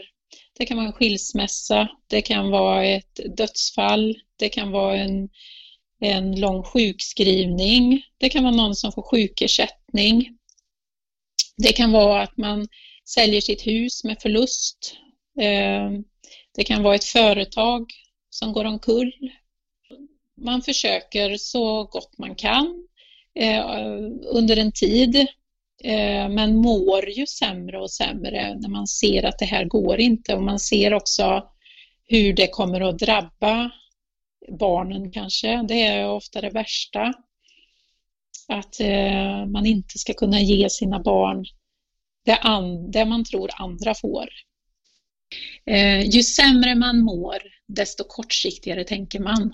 Det 0.57 0.65
kan 0.65 0.77
vara 0.77 0.87
en 0.87 0.93
skilsmässa, 0.93 1.87
det 2.07 2.21
kan 2.21 2.49
vara 2.49 2.85
ett 2.85 3.19
dödsfall, 3.37 4.15
det 4.39 4.49
kan 4.49 4.71
vara 4.71 4.97
en, 4.97 5.29
en 6.01 6.39
lång 6.39 6.63
sjukskrivning, 6.63 8.01
det 8.17 8.29
kan 8.29 8.43
vara 8.43 8.55
någon 8.55 8.75
som 8.75 8.91
får 8.91 9.01
sjukersättning. 9.01 10.37
Det 11.57 11.73
kan 11.73 11.91
vara 11.91 12.21
att 12.21 12.37
man 12.37 12.67
säljer 13.05 13.41
sitt 13.41 13.67
hus 13.67 14.03
med 14.03 14.21
förlust. 14.21 14.95
Eh, 15.41 15.91
det 16.55 16.63
kan 16.63 16.83
vara 16.83 16.95
ett 16.95 17.03
företag 17.03 17.91
som 18.29 18.53
går 18.53 18.65
omkull. 18.65 19.13
Man 20.37 20.61
försöker 20.61 21.37
så 21.37 21.83
gott 21.83 22.17
man 22.17 22.35
kan 22.35 22.87
eh, 23.35 23.65
under 24.25 24.57
en 24.57 24.71
tid 24.71 25.15
eh, 25.83 26.29
men 26.29 26.55
mår 26.55 27.09
ju 27.09 27.27
sämre 27.27 27.79
och 27.79 27.91
sämre 27.91 28.55
när 28.55 28.69
man 28.69 28.87
ser 28.87 29.25
att 29.25 29.39
det 29.39 29.45
här 29.45 29.65
går 29.65 29.99
inte 29.99 30.35
och 30.35 30.43
man 30.43 30.59
ser 30.59 30.93
också 30.93 31.49
hur 32.07 32.33
det 32.33 32.47
kommer 32.47 32.81
att 32.81 32.99
drabba 32.99 33.71
barnen 34.59 35.11
kanske. 35.11 35.63
Det 35.67 35.81
är 35.81 36.09
ofta 36.09 36.41
det 36.41 36.49
värsta. 36.49 37.13
Att 38.47 38.75
man 39.47 39.65
inte 39.65 39.99
ska 39.99 40.13
kunna 40.13 40.39
ge 40.39 40.69
sina 40.69 40.99
barn 40.99 41.45
det, 42.25 42.35
an, 42.35 42.91
det 42.91 43.05
man 43.05 43.23
tror 43.23 43.49
andra 43.53 43.95
får. 43.95 44.29
Eh, 45.65 46.01
ju 46.01 46.23
sämre 46.23 46.75
man 46.75 46.99
mår, 46.99 47.37
desto 47.67 48.03
kortsiktigare 48.03 48.83
tänker 48.83 49.19
man. 49.19 49.53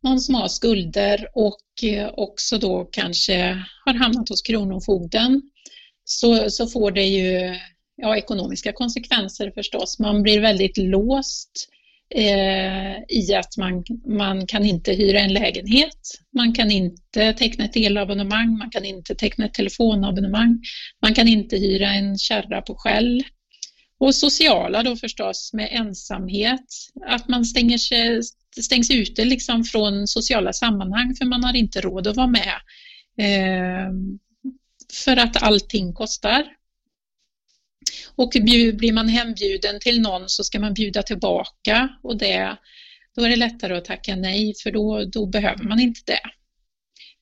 Någon 0.00 0.20
som 0.20 0.34
har 0.34 0.48
skulder 0.48 1.28
och 1.34 1.84
eh, 1.84 2.10
också 2.16 2.58
då 2.58 2.84
kanske 2.84 3.64
har 3.84 3.94
hamnat 3.94 4.28
hos 4.28 4.42
Kronofogden 4.42 5.42
så, 6.04 6.50
så 6.50 6.66
får 6.66 6.90
det 6.90 7.04
ju 7.04 7.58
ja, 7.96 8.16
ekonomiska 8.16 8.72
konsekvenser 8.72 9.50
förstås. 9.50 9.98
Man 9.98 10.22
blir 10.22 10.40
väldigt 10.40 10.76
låst 10.76 11.68
eh, 12.14 12.96
i 13.08 13.34
att 13.34 13.56
man, 13.58 13.84
man 14.06 14.46
kan 14.46 14.64
inte 14.64 14.92
hyra 14.92 15.20
en 15.20 15.32
lägenhet, 15.32 15.98
man 16.36 16.52
kan 16.52 16.70
inte 16.70 17.32
teckna 17.32 17.64
ett 17.64 17.76
elabonnemang, 17.76 18.58
man 18.58 18.70
kan 18.70 18.84
inte 18.84 19.14
teckna 19.14 19.44
ett 19.44 19.54
telefonabonnemang, 19.54 20.62
man 21.02 21.14
kan 21.14 21.28
inte 21.28 21.56
hyra 21.56 21.88
en 21.88 22.18
kärra 22.18 22.62
på 22.62 22.74
skäll. 22.74 23.22
Och 23.98 24.14
sociala 24.14 24.82
då 24.82 24.96
förstås 24.96 25.50
med 25.52 25.68
ensamhet, 25.72 26.66
att 27.06 27.28
man 27.28 27.44
stänger 27.44 27.78
sig, 27.78 28.20
stängs 28.60 28.90
ute 28.90 29.24
liksom 29.24 29.64
från 29.64 30.06
sociala 30.06 30.52
sammanhang 30.52 31.14
för 31.18 31.24
man 31.24 31.44
har 31.44 31.56
inte 31.56 31.80
råd 31.80 32.06
att 32.06 32.16
vara 32.16 32.26
med. 32.26 32.54
Eh, 33.18 33.90
för 35.04 35.16
att 35.16 35.42
allting 35.42 35.92
kostar. 35.92 36.44
Och 38.16 38.30
blir 38.40 38.92
man 38.92 39.08
hembjuden 39.08 39.80
till 39.80 40.00
någon 40.00 40.28
så 40.28 40.44
ska 40.44 40.60
man 40.60 40.74
bjuda 40.74 41.02
tillbaka 41.02 41.88
och 42.02 42.18
det, 42.18 42.56
då 43.16 43.24
är 43.24 43.28
det 43.28 43.36
lättare 43.36 43.76
att 43.76 43.84
tacka 43.84 44.16
nej 44.16 44.54
för 44.62 44.70
då, 44.70 45.04
då 45.04 45.26
behöver 45.26 45.64
man 45.64 45.80
inte 45.80 46.00
det. 46.06 46.20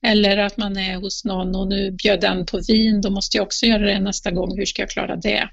Eller 0.08 0.36
att 0.36 0.56
man 0.56 0.76
är 0.76 0.96
hos 0.96 1.24
någon 1.24 1.56
och 1.56 1.68
nu 1.68 1.90
bjöd 1.90 2.20
den 2.20 2.46
på 2.46 2.60
vin, 2.68 3.00
då 3.00 3.10
måste 3.10 3.36
jag 3.36 3.44
också 3.44 3.66
göra 3.66 3.86
det 3.86 4.00
nästa 4.00 4.30
gång. 4.30 4.58
Hur 4.58 4.64
ska 4.64 4.82
jag 4.82 4.90
klara 4.90 5.16
det? 5.16 5.48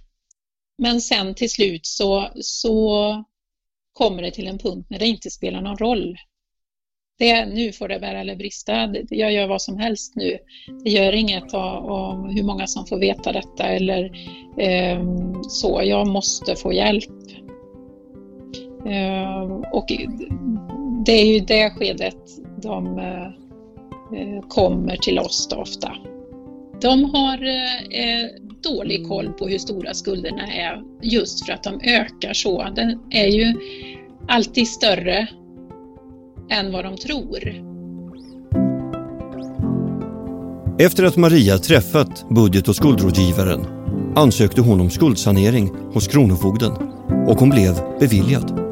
Men 0.77 1.01
sen 1.01 1.35
till 1.35 1.49
slut 1.49 1.85
så, 1.85 2.31
så 2.41 3.25
kommer 3.93 4.21
det 4.21 4.31
till 4.31 4.47
en 4.47 4.57
punkt 4.57 4.87
när 4.89 4.99
det 4.99 5.07
inte 5.07 5.31
spelar 5.31 5.61
någon 5.61 5.77
roll. 5.77 6.17
Det, 7.19 7.45
nu 7.45 7.71
får 7.71 7.87
det 7.87 7.99
bära 7.99 8.19
eller 8.19 8.35
brista, 8.35 8.95
jag 9.09 9.31
gör 9.31 9.47
vad 9.47 9.61
som 9.61 9.77
helst 9.77 10.15
nu. 10.15 10.37
Det 10.83 10.89
gör 10.89 11.15
inget 11.15 11.53
om 11.53 12.29
hur 12.35 12.43
många 12.43 12.67
som 12.67 12.85
får 12.85 12.99
veta 12.99 13.31
detta 13.31 13.63
eller 13.63 14.11
eh, 14.57 15.03
så, 15.41 15.81
jag 15.83 16.07
måste 16.07 16.55
få 16.55 16.73
hjälp. 16.73 17.03
Eh, 18.85 19.41
och 19.71 19.85
det 21.05 21.11
är 21.11 21.33
ju 21.33 21.39
det 21.39 21.69
skedet 21.69 22.17
de 22.61 22.99
eh, 22.99 24.41
kommer 24.47 24.95
till 24.97 25.19
oss 25.19 25.47
då 25.47 25.55
ofta. 25.55 25.95
De 26.81 27.03
har 27.03 27.43
eh, 27.43 28.03
eh, 28.03 28.29
dålig 28.63 29.07
koll 29.07 29.33
på 29.33 29.47
hur 29.47 29.57
stora 29.57 29.93
skulderna 29.93 30.47
är 30.47 30.83
just 31.01 31.45
för 31.45 31.53
att 31.53 31.63
de 31.63 31.81
ökar 31.83 32.33
så. 32.33 32.67
Den 32.75 32.99
är 33.09 33.27
ju 33.27 33.53
alltid 34.27 34.67
större 34.67 35.27
än 36.49 36.71
vad 36.71 36.85
de 36.85 36.97
tror. 36.97 37.69
Efter 40.79 41.03
att 41.03 41.17
Maria 41.17 41.57
träffat 41.57 42.29
budget 42.29 42.67
och 42.67 42.75
skuldrådgivaren 42.75 43.65
ansökte 44.15 44.61
hon 44.61 44.81
om 44.81 44.89
skuldsanering 44.89 45.71
hos 45.93 46.07
Kronofogden 46.07 46.71
och 47.27 47.39
hon 47.39 47.49
blev 47.49 47.73
beviljad. 47.99 48.69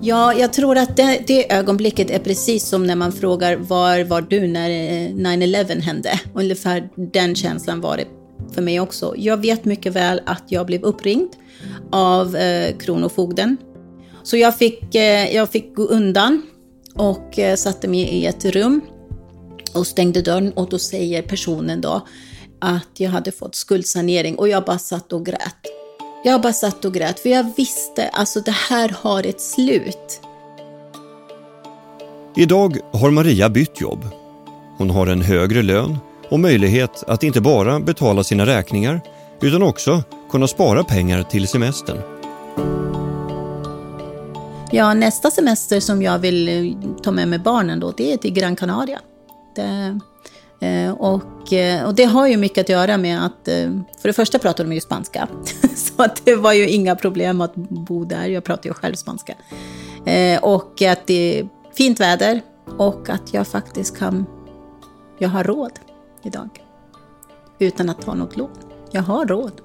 Ja, 0.00 0.34
jag 0.34 0.52
tror 0.52 0.78
att 0.78 0.96
det, 0.96 1.22
det, 1.26 1.52
ögonblicket 1.52 2.10
är 2.10 2.18
precis 2.18 2.68
som 2.68 2.86
när 2.86 2.96
man 2.96 3.12
frågar 3.12 3.56
var 3.56 4.04
var 4.04 4.20
du 4.20 4.46
när 4.46 4.70
9-11 4.70 5.70
eh, 5.70 5.82
hände? 5.82 6.20
Ungefär 6.34 6.88
den 7.12 7.34
känslan 7.34 7.80
var 7.80 7.96
det 7.96 8.04
för 8.54 8.62
mig 8.62 8.80
också. 8.80 9.14
Jag 9.16 9.36
vet 9.36 9.64
mycket 9.64 9.92
väl 9.92 10.20
att 10.26 10.42
jag 10.48 10.66
blev 10.66 10.82
uppringd 10.82 11.28
av 11.90 12.36
eh, 12.36 12.76
Kronofogden. 12.76 13.56
Så 14.22 14.36
jag 14.36 14.58
fick, 14.58 14.94
eh, 14.94 15.34
jag 15.34 15.50
fick 15.50 15.74
gå 15.74 15.82
undan 15.82 16.42
och 16.94 17.38
eh, 17.38 17.56
satte 17.56 17.88
mig 17.88 18.00
i 18.00 18.26
ett 18.26 18.44
rum 18.44 18.80
och 19.74 19.86
stängde 19.86 20.22
dörren 20.22 20.52
och 20.52 20.68
då 20.68 20.78
säger 20.78 21.22
personen 21.22 21.80
då 21.80 22.06
att 22.60 22.88
jag 22.96 23.10
hade 23.10 23.32
fått 23.32 23.54
skuldsanering 23.54 24.36
och 24.38 24.48
jag 24.48 24.64
bara 24.64 24.78
satt 24.78 25.12
och 25.12 25.26
grät. 25.26 25.56
Jag 26.24 26.40
bara 26.40 26.52
satt 26.52 26.84
och 26.84 26.94
grät 26.94 27.20
för 27.20 27.28
jag 27.28 27.52
visste 27.56 28.08
alltså 28.08 28.40
det 28.40 28.54
här 28.70 28.96
har 29.00 29.26
ett 29.26 29.40
slut. 29.40 30.20
Idag 32.36 32.78
har 32.92 33.10
Maria 33.10 33.48
bytt 33.48 33.80
jobb. 33.80 34.04
Hon 34.78 34.90
har 34.90 35.06
en 35.06 35.22
högre 35.22 35.62
lön 35.62 35.98
och 36.30 36.40
möjlighet 36.40 37.04
att 37.06 37.22
inte 37.22 37.40
bara 37.40 37.80
betala 37.80 38.24
sina 38.24 38.46
räkningar 38.46 39.00
utan 39.42 39.62
också 39.62 40.02
kunna 40.30 40.48
spara 40.48 40.84
pengar 40.84 41.22
till 41.22 41.48
semestern. 41.48 42.17
Ja, 44.70 44.94
nästa 44.94 45.30
semester 45.30 45.80
som 45.80 46.02
jag 46.02 46.18
vill 46.18 46.48
eh, 46.48 46.92
ta 47.02 47.10
med 47.10 47.28
mig 47.28 47.38
barnen 47.38 47.80
då, 47.80 47.92
det 47.96 48.12
är 48.12 48.16
till 48.16 48.32
Gran 48.32 48.56
Canaria. 48.56 49.00
Det, 49.54 49.98
eh, 50.60 50.92
och, 50.92 51.52
eh, 51.52 51.84
och 51.84 51.94
det 51.94 52.04
har 52.04 52.26
ju 52.26 52.36
mycket 52.36 52.64
att 52.64 52.68
göra 52.68 52.96
med 52.96 53.24
att, 53.24 53.48
för 54.00 54.08
det 54.08 54.12
första 54.12 54.38
pratar 54.38 54.64
de 54.64 54.72
ju 54.72 54.80
spanska, 54.80 55.28
så 55.76 56.02
att 56.02 56.24
det 56.24 56.34
var 56.34 56.52
ju 56.52 56.68
inga 56.68 56.96
problem 56.96 57.40
att 57.40 57.54
bo 57.54 58.04
där, 58.04 58.26
jag 58.28 58.44
pratar 58.44 58.70
ju 58.70 58.74
själv 58.74 58.94
spanska. 58.94 59.34
Och 60.42 60.82
att 60.82 61.06
det 61.06 61.38
är 61.38 61.48
fint 61.74 62.00
väder 62.00 62.40
och 62.78 63.10
att 63.10 63.34
jag 63.34 63.46
faktiskt 63.46 63.98
kan, 63.98 64.26
jag 65.18 65.28
har 65.28 65.44
råd 65.44 65.72
idag. 66.22 66.48
Utan 67.58 67.90
att 67.90 68.02
ta 68.02 68.14
något 68.14 68.36
lån. 68.36 68.50
Jag 68.90 69.02
har 69.02 69.26
råd. 69.26 69.60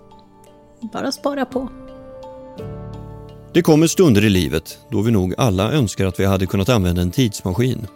Bara 0.93 1.11
spara 1.11 1.45
på. 1.45 1.69
Det 3.53 3.61
kommer 3.61 3.87
stunder 3.87 4.25
i 4.25 4.29
livet 4.29 4.79
då 4.89 5.01
vi 5.01 5.11
nog 5.11 5.33
alla 5.37 5.71
önskar 5.71 6.05
att 6.05 6.19
vi 6.19 6.25
hade 6.25 6.45
kunnat 6.45 6.69
använda 6.69 7.01
en 7.01 7.11
tidsmaskin. 7.11 7.87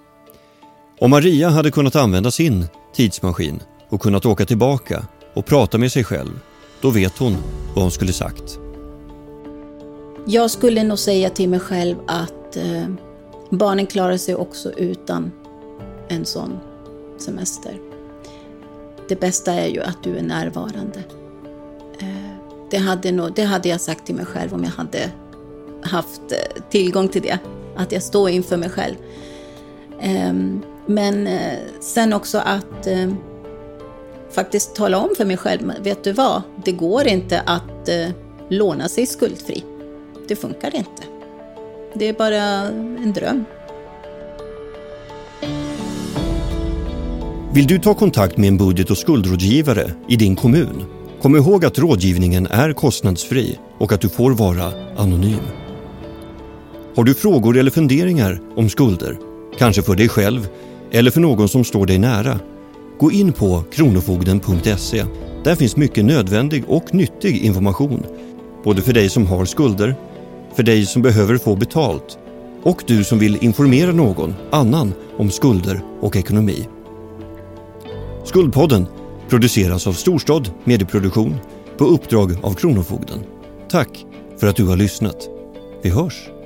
Om 0.99 1.11
Maria 1.11 1.49
hade 1.49 1.71
kunnat 1.71 1.95
använda 1.95 2.31
sin 2.31 2.65
tidsmaskin 2.93 3.59
och 3.89 4.01
kunnat 4.01 4.25
åka 4.25 4.45
tillbaka 4.45 5.07
och 5.33 5.45
prata 5.45 5.77
med 5.77 5.91
sig 5.91 6.03
själv, 6.03 6.39
då 6.81 6.89
vet 6.89 7.17
hon 7.17 7.37
vad 7.75 7.83
hon 7.83 7.91
skulle 7.91 8.13
sagt. 8.13 8.59
Jag 10.27 10.51
skulle 10.51 10.83
nog 10.83 10.99
säga 10.99 11.29
till 11.29 11.49
mig 11.49 11.59
själv 11.59 11.95
att 12.07 12.57
eh, 12.57 12.87
barnen 13.49 13.85
klarar 13.85 14.17
sig 14.17 14.35
också 14.35 14.71
utan 14.71 15.31
en 16.07 16.25
sån 16.25 16.59
semester. 17.17 17.77
Det 19.09 19.19
bästa 19.19 19.53
är 19.53 19.67
ju 19.67 19.81
att 19.81 20.03
du 20.03 20.17
är 20.17 20.23
närvarande. 20.23 21.03
Eh, 21.99 22.07
det 22.71 22.77
hade, 22.77 23.11
nog, 23.11 23.33
det 23.35 23.43
hade 23.43 23.69
jag 23.69 23.81
sagt 23.81 24.05
till 24.05 24.15
mig 24.15 24.25
själv 24.25 24.53
om 24.53 24.63
jag 24.63 24.71
hade 24.71 25.11
haft 25.81 26.31
eh, 26.31 26.63
tillgång 26.69 27.07
till 27.07 27.21
det. 27.21 27.39
Att 27.75 27.91
jag 27.91 28.03
står 28.03 28.29
inför 28.29 28.57
mig 28.57 28.69
själv. 28.69 28.95
Ehm, 30.01 30.61
men 30.85 31.27
eh, 31.27 31.57
sen 31.79 32.13
också 32.13 32.37
att 32.37 32.87
eh, 32.87 33.13
faktiskt 34.31 34.75
tala 34.75 34.97
om 34.97 35.09
för 35.17 35.25
mig 35.25 35.37
själv, 35.37 35.73
vet 35.83 36.03
du 36.03 36.11
vad? 36.11 36.41
Det 36.65 36.71
går 36.71 37.07
inte 37.07 37.41
att 37.45 37.89
låna 38.49 38.89
sig 38.89 39.05
skuldfri. 39.05 39.63
Det 40.27 40.35
funkar 40.35 40.75
inte. 40.75 41.03
Det 41.93 42.07
är 42.07 42.13
bara 42.13 42.43
en 43.03 43.13
dröm. 43.13 43.45
Vill 47.53 47.67
du 47.67 47.79
ta 47.79 47.93
kontakt 47.93 48.37
med 48.37 48.47
en 48.47 48.57
budget 48.57 48.91
och 48.91 48.97
skuldrådgivare 48.97 49.91
i 50.07 50.15
din 50.15 50.35
kommun? 50.35 50.85
Kom 51.21 51.35
ihåg 51.35 51.65
att 51.65 51.79
rådgivningen 51.79 52.47
är 52.47 52.73
kostnadsfri 52.73 53.59
och 53.77 53.91
att 53.91 54.01
du 54.01 54.09
får 54.09 54.31
vara 54.31 54.71
anonym. 54.97 55.66
Har 56.97 57.03
du 57.03 57.13
frågor 57.13 57.57
eller 57.57 57.71
funderingar 57.71 58.41
om 58.55 58.69
skulder? 58.69 59.17
Kanske 59.57 59.81
för 59.81 59.95
dig 59.95 60.09
själv 60.09 60.47
eller 60.91 61.11
för 61.11 61.21
någon 61.21 61.49
som 61.49 61.63
står 61.63 61.85
dig 61.85 61.97
nära? 61.97 62.39
Gå 62.99 63.11
in 63.11 63.33
på 63.33 63.63
kronofogden.se. 63.71 65.05
Där 65.43 65.55
finns 65.55 65.77
mycket 65.77 66.05
nödvändig 66.05 66.63
och 66.67 66.93
nyttig 66.93 67.43
information. 67.45 68.05
Både 68.63 68.81
för 68.81 68.93
dig 68.93 69.09
som 69.09 69.27
har 69.27 69.45
skulder, 69.45 69.95
för 70.55 70.63
dig 70.63 70.85
som 70.85 71.01
behöver 71.01 71.37
få 71.37 71.55
betalt 71.55 72.17
och 72.63 72.83
du 72.87 73.03
som 73.03 73.19
vill 73.19 73.43
informera 73.43 73.91
någon 73.91 74.33
annan 74.51 74.93
om 75.17 75.31
skulder 75.31 75.81
och 76.01 76.15
ekonomi. 76.15 76.67
Skuldpodden 78.25 78.85
produceras 79.29 79.87
av 79.87 79.93
Storstad 79.93 80.51
Medieproduktion 80.63 81.35
på 81.77 81.85
uppdrag 81.85 82.35
av 82.41 82.53
Kronofogden. 82.53 83.19
Tack 83.69 84.05
för 84.39 84.47
att 84.47 84.55
du 84.55 84.65
har 84.65 84.75
lyssnat. 84.75 85.29
Vi 85.81 85.89
hörs! 85.89 86.36